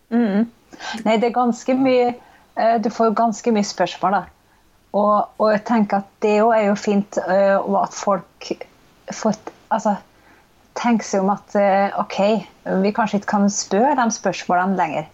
[0.09, 0.45] Mm.
[1.03, 2.13] Nei, det er ganske mye
[2.55, 4.23] eh, Du får ganske mye spørsmål, da.
[4.93, 8.49] Og, og jeg tenker at det òg er jo fint eh, og at folk
[9.13, 9.37] får
[9.73, 9.95] altså,
[10.77, 12.19] tenker seg om at eh, OK,
[12.83, 15.09] vi kanskje ikke kan spørre de spørsmålene lenger.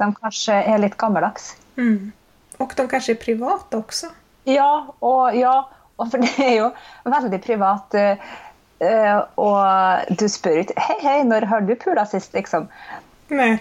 [0.00, 1.52] De kanskje er litt gammeldags.
[1.76, 2.12] Mm.
[2.60, 4.12] Og de kanskje er private også.
[4.48, 4.70] Ja,
[5.04, 5.54] og, ja,
[6.00, 6.70] og for det er jo
[7.04, 7.96] veldig privat.
[8.80, 12.68] Eh, eh, og du spør ikke 'Hei, hei, når har du pula sist?' liksom.
[13.30, 13.58] Nei,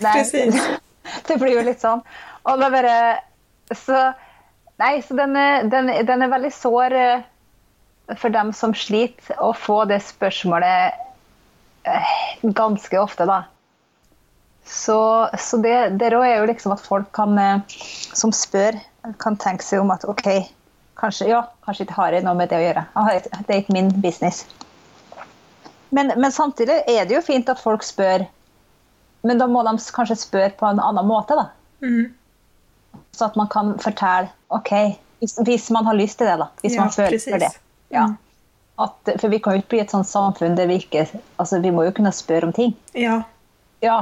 [0.00, 0.56] Nei, precis.
[1.28, 2.02] Det blir jo litt sånn.
[2.46, 2.96] Og det er bare
[3.74, 4.12] Så
[4.78, 7.22] Nei, så den er, den, er- den er veldig sår eh,
[8.18, 10.96] for dem som sliter, å få det spørsmålet
[11.86, 12.14] eh,
[12.56, 13.44] ganske ofte, da.
[14.66, 17.62] Så, så det der òg er jo liksom at folk kan, eh,
[18.16, 18.80] som spør,
[19.22, 20.26] kan tenke seg om at OK,
[21.00, 22.84] kanskje ja, kanskje ikke har jeg noe med det å gjøre.
[23.46, 24.44] Det er ikke min business.
[25.92, 28.24] Men, men samtidig er det jo fint at folk spør.
[29.22, 31.48] Men da må de kanskje spørre på en annen måte, da.
[31.84, 32.12] Mm.
[33.12, 34.72] Så at man kan fortelle OK,
[35.20, 36.48] hvis, hvis man har lyst til det, da.
[36.64, 37.28] Hvis Ja, man føler precis.
[37.32, 37.52] for det.
[37.92, 38.06] Ja.
[38.08, 38.16] Mm.
[38.82, 41.04] At, for vi kan jo ikke bli et sånt samfunn der vi ikke
[41.38, 42.76] Altså, vi må jo kunne spørre om ting.
[42.96, 43.22] Ja,
[43.82, 44.00] Ja.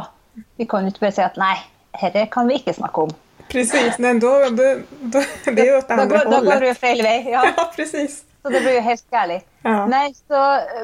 [0.56, 1.56] Vi kan jo ikke bare si at nei,
[2.00, 3.10] dette kan vi ikke snakke om.
[3.50, 3.98] Precis.
[3.98, 7.30] Men då, då, då, det är ju åt andra går, da går du fel vei.
[7.30, 7.44] Ja.
[7.56, 8.24] Ja, precis.
[8.42, 9.44] Så det blir jo helt gærent.
[9.62, 9.86] Ja.
[9.86, 10.38] Nei, så,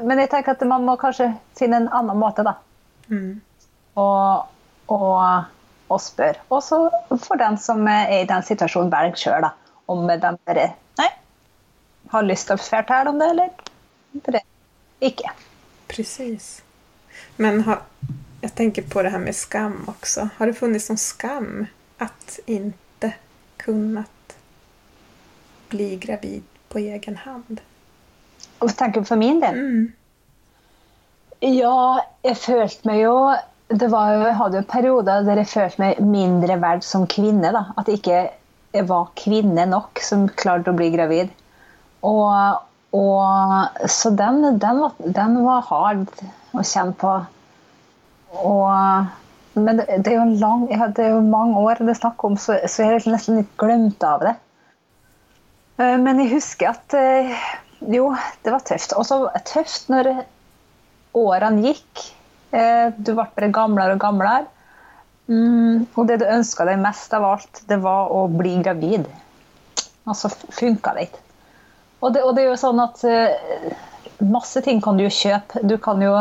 [0.04, 2.58] men jeg tenker at man må kanskje finne en annen måte, da.
[3.08, 3.38] Mm.
[3.96, 4.50] Og,
[4.92, 5.46] og,
[5.88, 6.42] og spørre.
[6.52, 6.82] Og så
[7.22, 9.54] får den som er i den situasjonen, velge sjøl, da.
[9.88, 10.66] Om de bare
[11.00, 11.08] nei,
[12.12, 14.44] har lyst til å fortelle om det, eller det.
[15.00, 15.32] ikke.
[15.88, 16.62] Precis.
[17.36, 17.82] Men har,
[18.40, 20.28] jag tänker på det här med skam också.
[20.36, 21.66] Har det funnits någon skam
[21.98, 23.14] att inte
[23.56, 24.36] kunnat
[25.68, 27.60] bli gravid på egen hand?
[28.58, 29.92] Og tenker for min del Mm.
[31.40, 33.16] Ja, jeg følte meg jo
[33.66, 37.50] det var jo, jeg hadde jo perioder der jeg følte meg mindre verd som kvinne.
[37.52, 37.64] da.
[37.76, 41.32] At jeg ikke var kvinne nok som klarte å bli gravid.
[42.06, 42.60] Og,
[42.94, 46.06] og så den, den, var, den, var, hard
[46.54, 47.14] å kjenne på.
[48.36, 49.08] Og,
[49.56, 52.58] men det, er jo lang, det, er jo mange år det er snakk om, så,
[52.68, 54.34] så jeg har nesten litt glemt av det.
[55.80, 57.32] Eh, men jeg husker at eh,
[57.92, 58.10] jo,
[58.44, 58.92] det var tøft.
[58.96, 60.12] Og så tøft når
[61.16, 62.04] årene gikk.
[62.56, 64.44] Eh, du ble bare gamlere og gamlere.
[65.26, 69.08] Mm, og det du ønska deg mest av alt, det var å bli gravid.
[70.06, 71.22] Og så funka det ikke.
[72.04, 73.00] Og og det, er jo sånn at
[74.20, 75.62] masse ting kan du jo kjøpe.
[75.66, 76.12] Du kan jo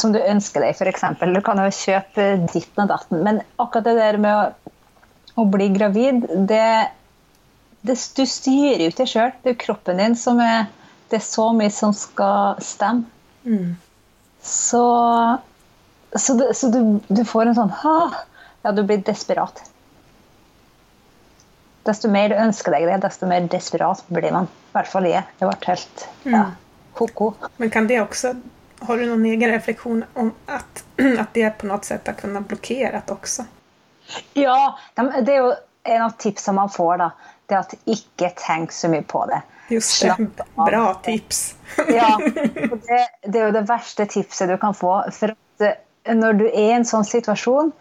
[0.00, 1.04] som du ønsker deg, f.eks.
[1.20, 3.22] Du kan jo kjøpe ditten og datten.
[3.26, 4.72] Men akkurat det der med å,
[5.42, 6.68] å bli gravid, det,
[7.86, 9.34] det, Du styrer jo ikke sjøl.
[9.42, 10.66] Det er jo kroppen din som er
[11.10, 13.06] Det er så mye som skal stemme.
[13.44, 13.74] Mm.
[14.44, 14.84] Så,
[16.16, 17.98] så, det, så du, du, får en sånn ha,
[18.64, 19.62] Ja, du blir desperat.
[21.84, 24.48] Desto mer du ønsker deg det, desto mer desperat blir man.
[24.48, 25.24] I hvert fall jeg.
[25.40, 26.44] Jeg ble helt ja,
[26.96, 27.34] ko-ko.
[27.36, 27.56] Mm.
[27.60, 28.32] Men kan det også
[28.86, 30.84] har du någon egen reflektion om att,
[31.18, 33.44] att det på något sätt har kunnat blockerat också?
[34.32, 36.96] Ja, det er jo en av tipsene man får.
[36.98, 37.10] da,
[37.46, 39.40] det at ikke tenk så mye på det.
[39.68, 40.16] Just det,
[40.54, 41.54] Bra tips.
[41.88, 45.04] ja, det, det, er jo det verste tipset du kan få.
[45.12, 45.38] For att
[46.04, 47.72] när når du er i en sånn situasjon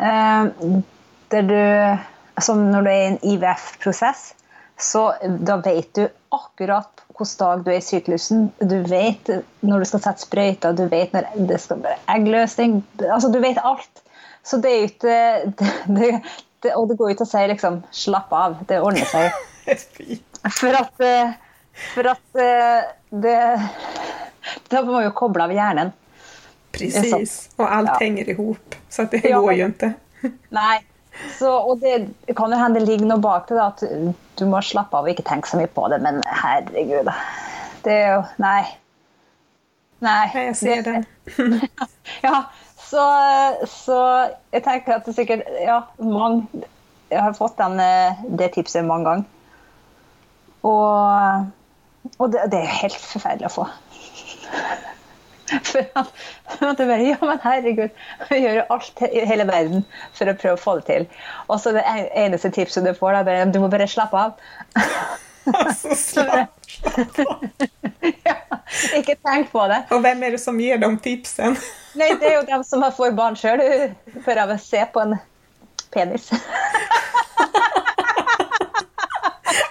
[0.00, 0.46] eh,
[1.30, 1.98] där du,
[2.40, 4.34] Som når du er i en IVF-prosess,
[4.80, 8.46] så da vet du akkurat hvilken dag du er i syklusen.
[8.64, 9.28] Du vet
[9.60, 12.80] når du skal sette sprøyter, du vet når det skal være eggløsning.
[13.04, 14.04] Altså, du vet alt.
[14.46, 15.16] Så det er jo ikke
[15.58, 16.10] det, det,
[16.64, 19.32] det, Og det går ikke å si liksom 'slapp av', det ordner seg.
[20.60, 21.34] For at, eh,
[21.92, 23.36] for at eh, det
[24.72, 25.92] Da må man jo koble av hjernen.
[26.72, 27.50] Precis.
[27.58, 27.98] Og alt ja.
[28.00, 28.78] henger i hop.
[28.88, 29.92] Så det går jo ikke.
[30.56, 30.78] Nei.
[31.38, 34.60] Så, og det, kan jo hende det ligger noe bak det, da, at du må
[34.64, 36.00] slappe av og ikke tenke så mye på det.
[36.04, 37.10] Men herregud,
[37.84, 38.62] det er jo Nei.
[40.00, 40.20] Nei.
[40.32, 40.98] Jeg sier det.
[42.26, 42.44] ja,
[42.80, 43.04] så,
[43.68, 43.98] så,
[44.54, 46.64] jeg tenker at det sikkert Ja, mange
[47.10, 49.28] Jeg har fått den, eh, det tipset mange ganger.
[50.62, 51.50] Og,
[52.18, 53.66] og det, det er helt forferdelig å få.
[55.50, 56.10] For at,
[56.60, 57.96] at det bare, ja, men herregud,
[58.28, 59.82] vi gjør jo alt i hele verden
[60.16, 61.08] for å prøve å få det til.
[61.48, 64.38] Og så det eneste tipset du får, da, er du må bare slappe av.
[65.50, 66.52] Altså, slapp,
[66.92, 67.44] av.
[68.28, 68.34] ja,
[68.94, 69.78] ikke tenk på det.
[69.90, 71.56] Og hvem er det som gir de tipsene?
[71.98, 73.62] Nei, Det er jo dem som får barn sjøl,
[74.20, 75.16] for å se på en
[75.96, 76.28] penis.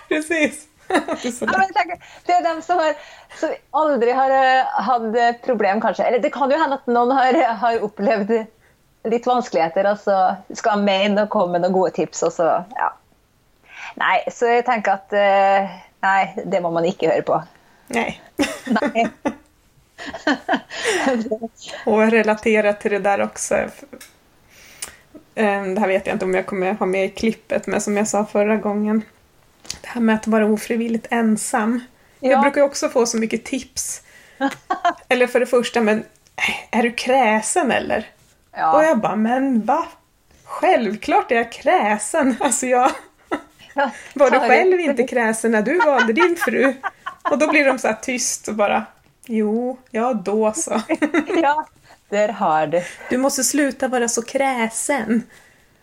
[0.09, 0.65] Precis.
[0.89, 2.95] Det er dem som, har,
[3.39, 6.07] som aldri har eh, hatt problem, kanskje.
[6.07, 8.33] Eller det kan jo hende at noen har, har opplevd
[9.09, 10.17] litt vanskeligheter, og så
[10.57, 12.47] skal mene og komme med noen gode tips, og så
[12.77, 12.89] ja.
[13.99, 17.39] Nei, så jeg tenker at uh, Nei, det må man ikke høre på.
[17.95, 18.11] Nei.
[18.71, 19.05] nei.
[21.89, 23.55] og relatere til det der også.
[25.35, 28.07] Det her vet jeg ikke om jeg kommer ha med i klippet, men som jeg
[28.07, 29.03] sa forrige gången
[29.89, 31.81] det här med att vara ofrivilligt ensam.
[32.19, 32.29] Ja.
[32.29, 34.01] Jag brukar också få så mycket tips.
[35.07, 36.03] eller för det första, men
[36.71, 38.07] är du kräsen eller?
[38.51, 38.73] Ja.
[38.77, 39.85] Och jag bara, men va?
[40.43, 42.35] Självklart är jag kräsen.
[42.39, 42.91] Alltså jag...
[44.13, 46.73] Var du själv inte kräsen när du valde din fru?
[47.31, 48.85] Och då blir de så tyst och bara,
[49.25, 50.81] jo, ja då så.
[51.41, 51.65] ja,
[52.09, 52.83] där har du.
[53.09, 55.23] Du måste sluta vara så kräsen.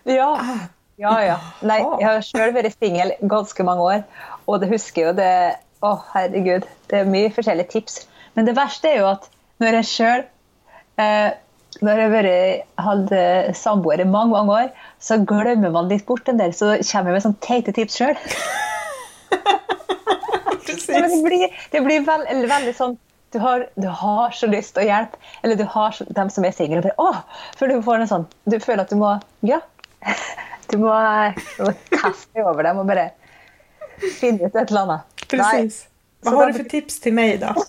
[0.03, 0.59] Ja, ah,
[1.01, 1.37] ja, ja.
[1.67, 4.05] Nei, jeg har sjøl vært singel ganske mange år,
[4.49, 5.33] og det husker jo det
[5.85, 6.65] Å, herregud.
[6.89, 7.99] Det er mye forskjellige tips.
[8.35, 9.27] Men det verste er jo at
[9.61, 10.23] når jeg sjøl
[11.03, 11.35] eh,
[11.85, 12.29] når jeg har
[12.87, 13.21] hadde
[13.55, 16.55] samboer i mange mange år, så glemmer man litt bort en del.
[16.57, 18.17] Så kommer jeg med sånne teite tips sjøl.
[20.67, 22.97] det blir, det blir veld, veldig sånn
[23.35, 26.55] du har, du har, så lyst til å hjelpe, eller du har dem som er
[26.57, 26.95] single.
[27.59, 29.61] For du får en sånn, du føler at du må Ja,
[30.71, 30.93] du må,
[31.57, 33.11] du må kaste deg over dem og bare
[34.19, 35.25] finne ut et eller annet.
[35.27, 35.87] Precis.
[36.27, 37.55] Hva har du for tips til meg, da?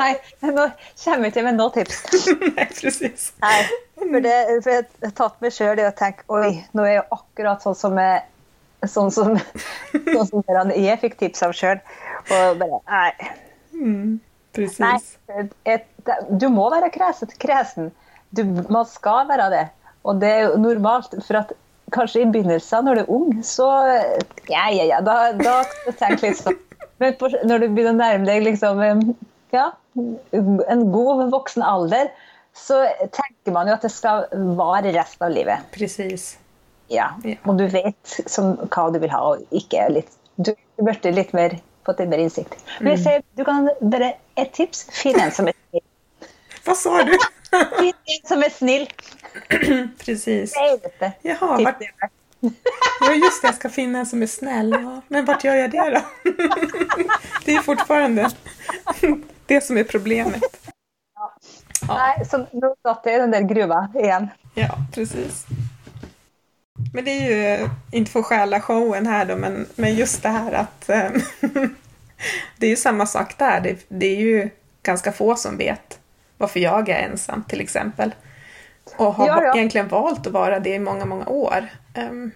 [0.00, 0.14] Nei,
[0.46, 0.64] nå
[1.02, 2.00] kommer jeg ikke med noe tips.
[2.56, 3.30] Nei, precis.
[3.42, 3.58] Nei,
[3.98, 7.06] for, det, for jeg har tatt meg sjøl i å tenke oi, nå er jeg
[7.16, 8.24] akkurat sånn som jeg,
[8.88, 9.36] sånn som,
[10.14, 11.82] sånn som jeg fikk tips av sjøl.
[12.30, 13.32] Og bare Nei.
[13.80, 14.16] Mm,
[14.56, 14.80] precis.
[14.80, 15.86] Nei, et,
[16.30, 17.32] du må være kresen.
[17.40, 17.92] kresen.
[18.36, 19.66] Du, man skal være det.
[20.08, 21.14] Og det er jo normalt.
[21.26, 21.52] for at
[21.90, 23.66] Kanskje i begynnelsen, når du er ung, så
[24.46, 25.56] ja, ja, ja, da, da
[25.98, 26.54] tenk litt sånn.
[27.02, 28.82] Men når du begynner å nærme deg liksom,
[29.50, 29.64] ja,
[29.98, 32.12] en god voksen alder,
[32.54, 32.78] så
[33.10, 35.66] tenker man jo at det skal vare resten av livet.
[35.74, 36.36] Precis.
[36.94, 37.10] Ja.
[37.42, 41.32] Og du vet som, hva du vil ha, og ikke litt Du du burde litt
[41.36, 42.56] mer fått litt mer innsikt.
[42.80, 44.86] Men jeg ser, du kan bare et tips.
[44.96, 45.56] Finn en som er
[46.64, 47.12] Vad sa du?
[47.82, 48.88] En som är snill.
[50.04, 50.52] Precis.
[50.52, 51.12] Det det.
[51.22, 51.82] Jaha, vart,
[53.00, 55.00] ja just det, jag ska finna en som är snäll.
[55.08, 56.30] Men vart gör jag det då?
[57.44, 58.30] Det är fortfarande
[59.46, 60.42] det som är problemet.
[61.14, 61.34] Ja.
[61.88, 64.28] Nej, så nu satt jag i den där gruvan igen.
[64.54, 65.46] Ja, precis.
[66.92, 70.28] Men det är ju, inte för att stjäla showen här då, men, men just det
[70.28, 71.10] här att eh,
[72.56, 73.60] det är ju samma sak där.
[73.60, 74.50] Det, det är ju
[74.82, 75.99] ganska få som vet
[76.40, 78.14] varför jag är ensam till exempel.
[78.96, 79.54] Och har Ja, ja.
[79.54, 81.68] egentligen valt att vara det i många, många år.
[81.96, 82.30] Um,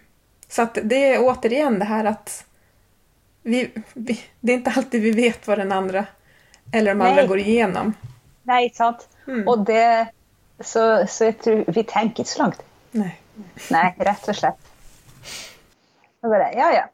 [0.49, 2.45] så att det är återigen det här att
[3.43, 6.07] vi, vi, det är inte alltid vi vet vad den andra
[6.73, 7.29] eller de andra Nej.
[7.29, 7.95] går igenom.
[8.43, 9.09] Nej, sant.
[9.27, 9.49] Mm.
[9.49, 10.07] Och det,
[10.61, 12.63] så, så jag tror, vi tänker inte så långt.
[12.91, 13.21] Nej.
[13.71, 14.59] Nej, rätt och slett.
[16.21, 16.85] Så bara, ja, ja.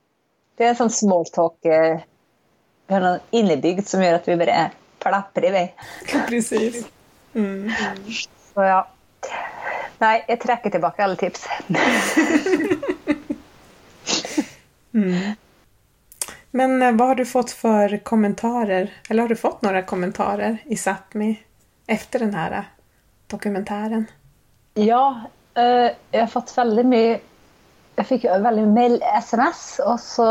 [0.56, 1.64] Det är en sån small talk.
[1.64, 1.98] Eh,
[2.86, 5.74] vi har något innebyggt som gör att vi bara plappar iväg.
[6.28, 6.86] Precis.
[7.34, 7.72] Mm.
[8.54, 8.86] Så ja.
[10.00, 11.44] Nei, jeg trekker tilbake alle tips.
[16.50, 18.90] Men hva har du fått for kommentarer?
[19.08, 21.36] Eller har du fått noen kommentarer i Sápmi
[21.86, 22.64] efter denne här eh,
[23.26, 24.06] dokumentären?
[24.74, 25.20] Ja,
[25.54, 27.20] jeg jag har fått veldig mye
[27.98, 30.30] jeg fikk veldig mye mail, sms og så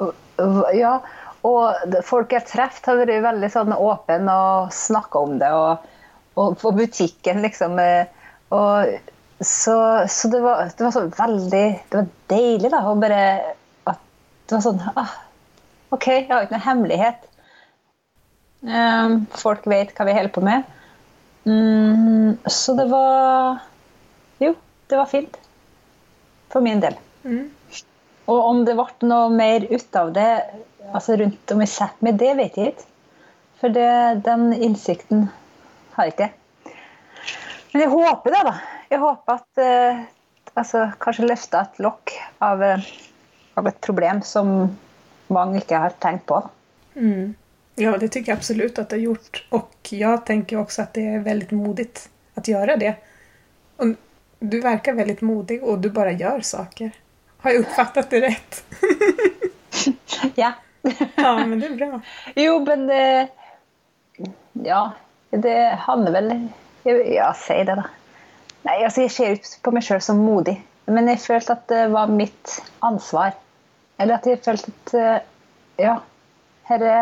[0.00, 1.00] eh, ja,
[1.42, 5.78] Og folk folk har truffet, har vært veldig sånn åpne og snakka om det och,
[6.34, 7.78] och på butikken, liksom.
[8.48, 8.86] Og,
[9.40, 12.82] så, så det var, det var så veldig det var deilig, da.
[12.90, 13.20] Og bare
[13.90, 14.00] at
[14.46, 15.14] det var sånn ah,
[15.92, 17.28] OK, jeg har ikke noe hemmelighet.
[18.62, 20.68] Ehm, folk vet hva vi holder på med.
[21.44, 23.58] Mm, så det var
[24.42, 24.54] Jo,
[24.90, 25.36] det var fint.
[26.52, 26.94] For min del.
[27.24, 27.50] Mm.
[28.30, 30.30] Og om det ble noe mer ut av det
[30.92, 32.88] altså rundt om i Sápmi, det vet jeg ikke.
[33.60, 35.28] For det, den innsikten
[35.96, 36.32] har ikke det.
[37.72, 38.54] Men jeg håper det, da.
[38.92, 40.00] Jeg håper at eh,
[40.60, 42.12] altså, kanskje løfte et lokk
[42.44, 42.88] av, eh,
[43.56, 44.50] av et problem som
[45.32, 46.42] mange ikke har tenkt på.
[46.94, 47.34] Mm.
[47.80, 49.46] Ja, det tycker jag absolut att det har gjort.
[49.48, 52.94] Och jag tänker också att det är väldigt modigt att göra det.
[53.76, 53.86] Och
[54.38, 56.90] du verkar väldigt modig och du bara gör saker.
[57.38, 58.64] Har jag uppfattat det rätt?
[60.34, 60.52] Ja.
[61.14, 62.00] Ja, men det är bra.
[62.34, 63.28] Jo, men det
[64.52, 64.92] Ja,
[65.32, 66.32] det handler vel
[66.84, 67.86] Ja, si det, da.
[68.66, 70.56] Nei, altså, jeg ser ut på meg sjøl som modig,
[70.90, 73.34] men jeg følte at det var mitt ansvar.
[74.02, 75.20] Eller at jeg følte at eh,
[75.82, 75.96] Ja,
[76.68, 76.94] dette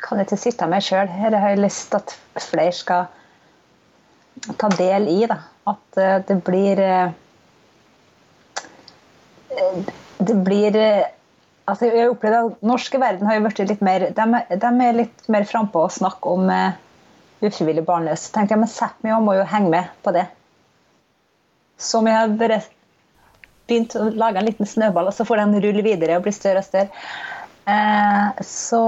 [0.00, 1.10] kan jeg ikke sitte med sjøl.
[1.10, 3.04] Dette har jeg lyst til at flere skal
[4.58, 5.20] ta del i.
[5.30, 5.40] da.
[5.70, 7.10] At eh, det blir eh,
[10.18, 10.76] Det blir
[11.70, 15.28] altså jeg opplever at norske verden har jo blitt litt mer de, de er litt
[15.30, 16.50] mer frampå å snakke om
[17.40, 18.26] ufrivillig barnløs.
[18.26, 20.26] Så tenker jeg, Men Sápmi også må jo henge med på det.
[21.80, 22.60] Så om jeg har bare
[23.68, 26.60] begynt å lage en liten snøball, og så får den rulle videre og bli større
[26.60, 27.04] og større.
[27.70, 28.82] Eh, så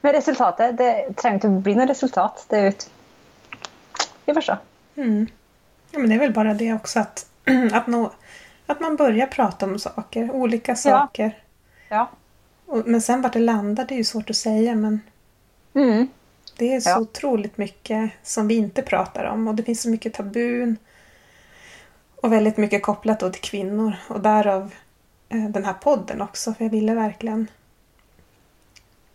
[0.00, 2.44] Men resultatet Det trenger ikke å bli noe resultat.
[2.50, 2.84] Det er ut
[4.26, 4.56] Vi får se.
[4.96, 5.26] Mm.
[5.90, 7.26] Ja, men det er vel bare det også at,
[7.78, 8.10] at, nå,
[8.66, 11.34] at man börjar prate om saker, olika saker.
[11.88, 12.06] Ja.
[12.68, 12.82] ja.
[12.84, 14.74] men sen vart det landar, det är ju svårt att säga.
[14.74, 15.00] Men
[15.76, 16.08] Mm.
[16.56, 16.98] Det är så Ja.
[17.00, 20.76] otroligt mycket som vi inte pratar om och det finns så mycket tabun.
[22.16, 24.74] Och väldigt mycket kopplat då till kvinnor och därav
[25.28, 26.54] eh, den här podden också.
[26.54, 27.46] För jag ville verkligen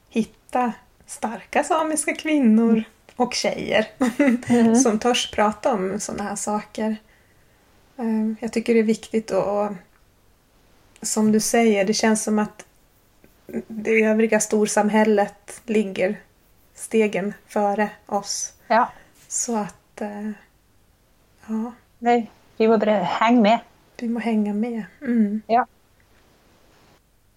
[0.09, 0.73] hitta
[1.05, 2.83] starka samiska kvinnor
[3.15, 3.87] och tjejer
[4.83, 6.95] som törs prata om sådana här saker.
[7.97, 12.65] Eh, Jag tycker det är viktigt och och som du säger, det känns som att
[13.67, 16.19] det övriga storsamhället ligger
[16.81, 18.53] stegen före oss.
[18.67, 18.89] ja.
[19.27, 20.31] Så att eh,
[21.47, 23.59] ja, Nej, vi må bare henge med.
[23.97, 24.83] vi må hänga med.
[25.01, 25.41] Mm.
[25.47, 25.65] Ja.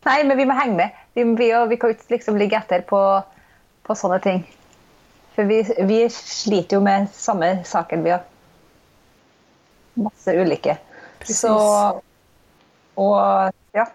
[0.05, 0.91] Nei, men vi må henge med.
[1.15, 2.99] Vi, vi, vi kan ikke liksom ligge etter på,
[3.83, 4.43] på sånne ting.
[5.35, 8.25] For vi, vi sliter jo med samme saken, vi har.
[9.95, 10.77] Masse ulike.
[11.19, 11.41] Precis.
[11.41, 12.01] Så
[12.95, 13.87] Og ja.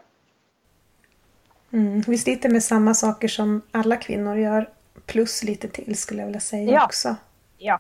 [1.72, 2.02] Mm.
[2.08, 4.70] Vi sliter med samma saker som alla kvinnor gör,
[5.10, 6.86] plus lite till skulle jag vilja säga Ja.
[6.86, 7.16] också.
[7.58, 7.80] Ja.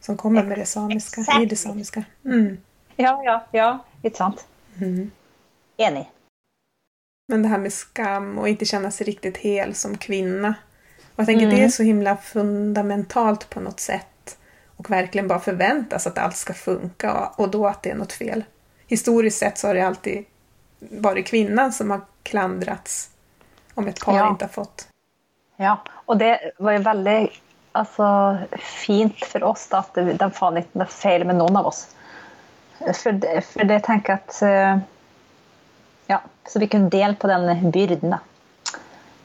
[0.00, 2.04] Som kommer med det samiska, i det samiska.
[2.24, 2.58] Mm.
[2.96, 3.78] Ja, ja, ja.
[4.02, 4.46] Ikke sant?
[4.80, 5.10] Mm.
[5.76, 6.10] Enig.
[7.28, 10.54] Men det här med skam och inte känna sig riktigt hel som kvinna.
[11.14, 11.56] Och jag tänker Mm.
[11.56, 14.04] det är så himla fundamentalt på något sätt.
[14.76, 18.12] och verkligen bara förväntas att allt ska funka och, och då att det är något
[18.12, 18.44] fel.
[18.86, 20.24] Historiskt sett så har det alltid
[20.78, 23.10] varit kvinnan som har klandrats
[23.74, 24.28] om ett par Ja.
[24.30, 24.88] inte har fått.
[25.58, 26.32] Ja, og det
[26.62, 27.18] var jo veldig
[27.78, 28.08] altså,
[28.62, 31.88] fint for oss da, at de faen ikke noe feil med noen av oss.
[32.78, 34.82] For det, for det tenker jeg at eh,
[36.08, 38.20] Ja, så vi kunne dele på den byrden, da.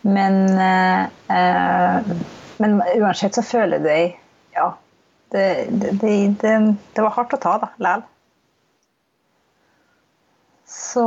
[0.01, 1.03] Men, eh,
[1.37, 2.15] eh,
[2.57, 4.15] men uansett så føler jeg
[4.57, 4.73] Ja.
[5.33, 6.09] Det, det,
[6.41, 8.03] det, var hardt å ta, da, likevel.
[10.69, 11.05] Så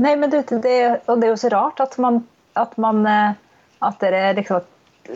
[0.00, 2.22] Nei, men det, og det er jo så rart at man,
[2.58, 3.36] at man eh,
[3.84, 4.64] At dere liksom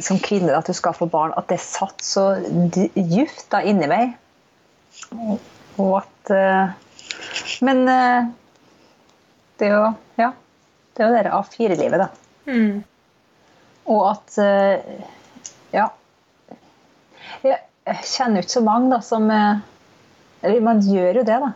[0.05, 2.31] som kvinne at du skal få barn, at det satt så
[2.75, 4.17] dypt da inni meg.
[5.79, 6.75] Og, at eh,
[7.65, 8.29] Men eh,
[9.59, 9.87] det er jo
[10.19, 10.33] Ja.
[10.97, 12.09] Det er jo det A4-livet, da.
[12.51, 12.83] Mm.
[13.87, 15.07] Og at eh,
[15.73, 15.89] Ja.
[17.45, 21.53] Jeg kjenner jo ikke så mange da, som Eller man gjør jo det, da.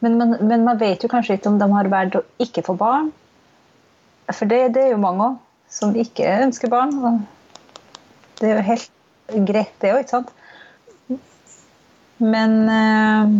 [0.00, 2.74] Men man, men man vet jo kanskje ikke om de har valgt å ikke få
[2.78, 3.10] barn.
[4.30, 5.38] For det, det er jo mange òg
[5.72, 7.22] som ikke ønsker barn.
[8.38, 8.90] Det er jo helt
[9.48, 10.34] greit, det òg, ikke sant?
[12.18, 13.38] Men eh,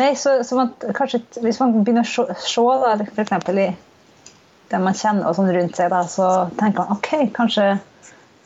[0.00, 3.32] Nei, så, så man kanskje Hvis man begynner å se, se da, f.eks.
[3.50, 3.70] i
[4.70, 6.26] det man kjenner og sånn rundt seg, da, så
[6.60, 7.64] tenker man ok, kanskje,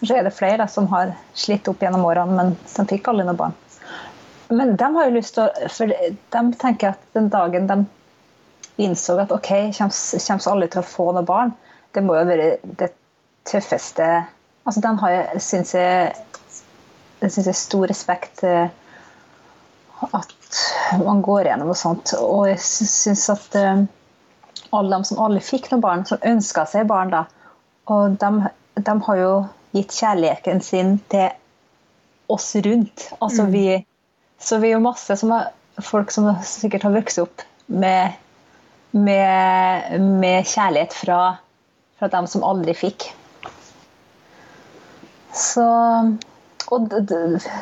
[0.01, 3.27] kanskje er det flere da, som har slitt opp gjennom årene, men de fikk aldri
[3.29, 3.53] noe barn.
[4.49, 7.77] Men de har jo lyst til å For de tenker at den dagen de
[8.81, 11.53] innså at ok, kommer kommer aldri til å få noe barn,
[11.95, 12.93] det må jo være det
[13.49, 14.09] tøffeste
[14.65, 16.15] Altså, den har jeg, syns jeg
[17.21, 20.59] det syns jeg er stor respekt at
[21.01, 22.15] man går gjennom og sånt.
[22.17, 23.85] Og jeg syns at eh,
[24.75, 27.25] alle de som aldri fikk noen barn, som ønska seg barn, da,
[27.93, 29.33] og de, de har jo
[29.75, 31.31] gitt kjærligheten sin til
[32.33, 33.09] oss rundt.
[33.21, 33.67] Altså vi,
[34.41, 35.51] så vi er jo masse som er
[35.85, 38.15] folk som sikkert har vokst opp med,
[38.93, 41.21] med, med kjærlighet fra,
[41.99, 43.09] fra dem som aldri fikk.
[45.35, 45.67] Så,
[46.71, 46.95] og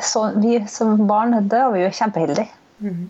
[0.05, 2.49] så vi som barn, da var vi jo kjempeheldige.
[2.83, 3.03] Mm.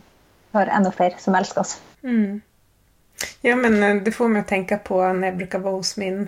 [0.52, 1.78] Vi har enda flere som elsker oss.
[2.04, 2.42] Mm.
[3.42, 5.96] Ja, men eh, det får meg å tenke på når jeg bruker å være hos
[6.00, 6.24] min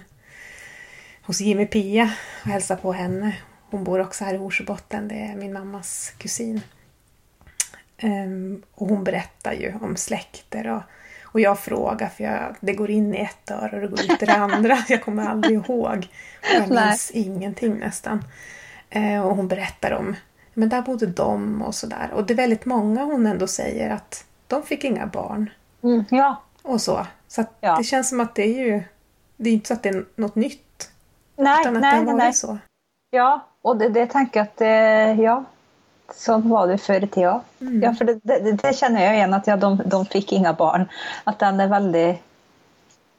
[1.25, 2.05] hos Jimmy Pia
[2.43, 3.33] og hilse på henne.
[3.71, 6.61] Hun bor også her i Horsebotten, det er min mammas kusin.
[8.03, 10.83] Um, og hun berättar jo om slekter och,
[11.35, 14.23] och jag frågar för jag, det går in i ett öra och det går ut
[14.23, 14.77] i det andra.
[14.87, 16.07] Jag kommer aldrig ihåg.
[16.53, 17.23] Jag minns Nej.
[17.27, 18.23] ingenting nästan.
[18.89, 20.15] Eh, och hon berättar om,
[20.53, 22.09] men där bodde de och sådär.
[22.13, 25.49] Och det är väldigt många hon ändå säger att de fick inga barn
[26.09, 26.41] Ja.
[26.61, 27.07] och så.
[27.27, 27.75] Så att Ja.
[27.77, 28.83] det känns som att det är ju,
[29.37, 30.91] det är inte så att det är något nytt.
[31.37, 32.57] Nei, utan att nei, det har varit så.
[33.09, 35.43] Ja, og det, det tänker jag at eh, Ja,
[36.13, 37.51] sånn var det før i tida òg.
[37.61, 37.77] Mm.
[37.83, 40.57] Ja, for det, det, det kjenner jeg jo igjen, at ja, de, de fikk ingen
[40.59, 40.87] barn.
[41.29, 42.07] At den er veldig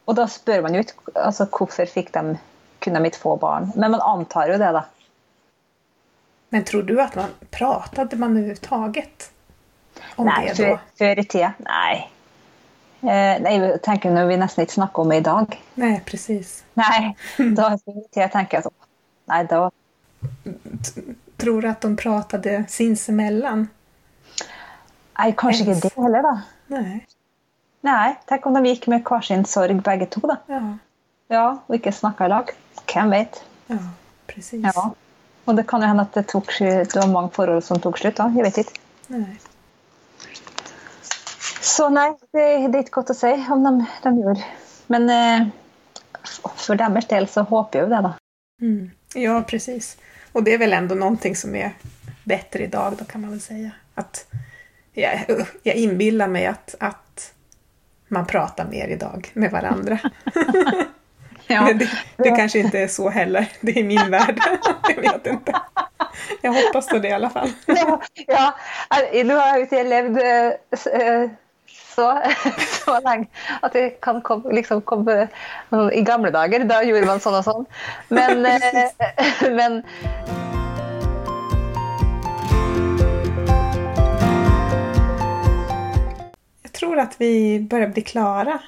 [0.07, 2.37] Og da spør man jo ikke altså, hvorfor fikk de
[2.83, 3.71] kunne de ikke få barn.
[3.75, 4.85] Men man antar jo det, da.
[6.55, 9.31] Men tror du at man pratet man överhuvudtaget
[10.15, 10.77] om Nei, det før, då?
[11.01, 11.51] før i tida.
[11.65, 11.97] Nei.
[13.03, 15.59] Eh, nei, jeg tenker når vi nesten ikke snakker om det i dag.
[15.81, 16.61] Nei, precis.
[16.79, 17.11] Nei,
[17.59, 18.77] da før i tida tenker jeg sånn
[19.27, 19.67] Nei, da
[21.37, 23.67] Tror du at de pratade sinsemellan?
[25.17, 26.33] Nei, kanskje ikke det heller, da.
[26.73, 26.99] Nei.
[27.87, 30.39] Nei, tenk om de gikk med hver sin sorg begge to, da.
[30.51, 30.61] Ja,
[31.29, 32.51] Ja, og ikke snakka i lag.
[32.87, 33.41] Hvem vet?
[33.67, 33.77] ja
[34.27, 34.61] precis.
[34.63, 34.85] Ja.
[35.47, 38.17] Og det kan jo hende at det, tok, det var mange forhold som tok slutt.
[38.19, 38.79] da, Jeg vet ikke.
[39.13, 39.37] Nei.
[41.67, 43.73] Så nei, det, det er ikke godt å si om de,
[44.03, 44.43] de gjorde.
[44.91, 45.47] Men eh,
[46.57, 48.13] for deres del så håper jeg jo det, da.
[48.63, 48.83] Mm.
[49.19, 49.93] Ja, precis.
[50.37, 51.71] Och det är väl ändå någonting som är
[52.23, 53.71] bättre idag då kan man väl säga.
[53.95, 54.25] Att
[54.93, 55.25] jag,
[55.63, 57.33] jag inbillar mig att, att
[58.07, 59.99] man pratar mer idag med varandra.
[61.47, 63.51] Men det, det kanske inte är så heller.
[63.61, 64.39] Det är min värld.
[64.95, 65.53] Jag vet inte.
[66.41, 67.51] Jag hoppas på det i alla fall.
[67.65, 68.53] ja, ja,
[69.23, 71.29] nå har jag jeg levd eh,
[71.97, 72.21] så,
[72.85, 73.25] så lenge
[73.65, 75.15] at jeg kan komme, liksom komme
[75.93, 77.65] I gamle dager, da gjorde man sånn og sånn.
[78.13, 79.81] Men, eh, men
[86.61, 87.33] Jeg tror at vi
[87.65, 88.59] börjar bli klara.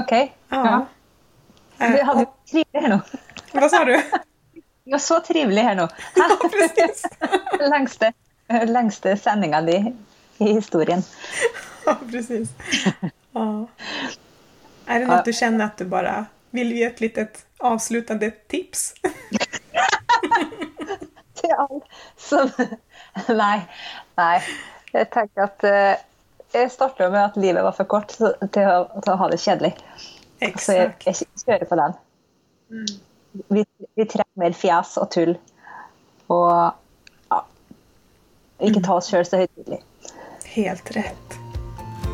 [0.00, 0.12] OK.
[0.50, 0.84] Ja.
[1.78, 2.98] Vi Eh, hadde det trivelig her nå.
[3.54, 3.94] Hva sa du?
[3.94, 5.86] Det var så trivelig her nå.
[6.18, 6.26] Ja.
[7.70, 8.10] Lengste,
[8.70, 9.78] lengste sendinga di
[10.42, 11.02] i historien.
[11.86, 12.48] Ja, precis.
[13.32, 13.66] Ja.
[14.86, 18.94] Är det något du känner att du bara vill ge ett litet avslutande tips?
[21.34, 21.80] Till alle
[22.16, 22.50] som
[23.28, 23.60] Nei.
[24.14, 24.40] Nei.
[24.92, 25.94] Jeg tenker at uh,
[26.52, 29.72] Jeg starta med at livet var for kort til å, til å ha det kjedelig.
[30.42, 30.64] Exakt.
[30.64, 31.14] Så jeg, jeg
[31.46, 31.94] kjører på den.
[32.72, 32.90] Mm.
[33.56, 33.64] Vi,
[33.96, 35.36] vi, trenger mer fjas og tull.
[36.28, 36.52] Og
[37.32, 37.40] ja,
[38.68, 39.80] ikke ta oss sjøl så høytidelig.
[40.52, 41.41] Helt rätt.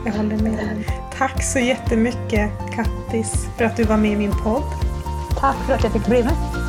[0.04, 0.84] Jag håller med.
[1.18, 4.62] Tack så jättemycket Kattis för att du var med i min podd.
[5.40, 6.67] Tack för att jag fick bli med.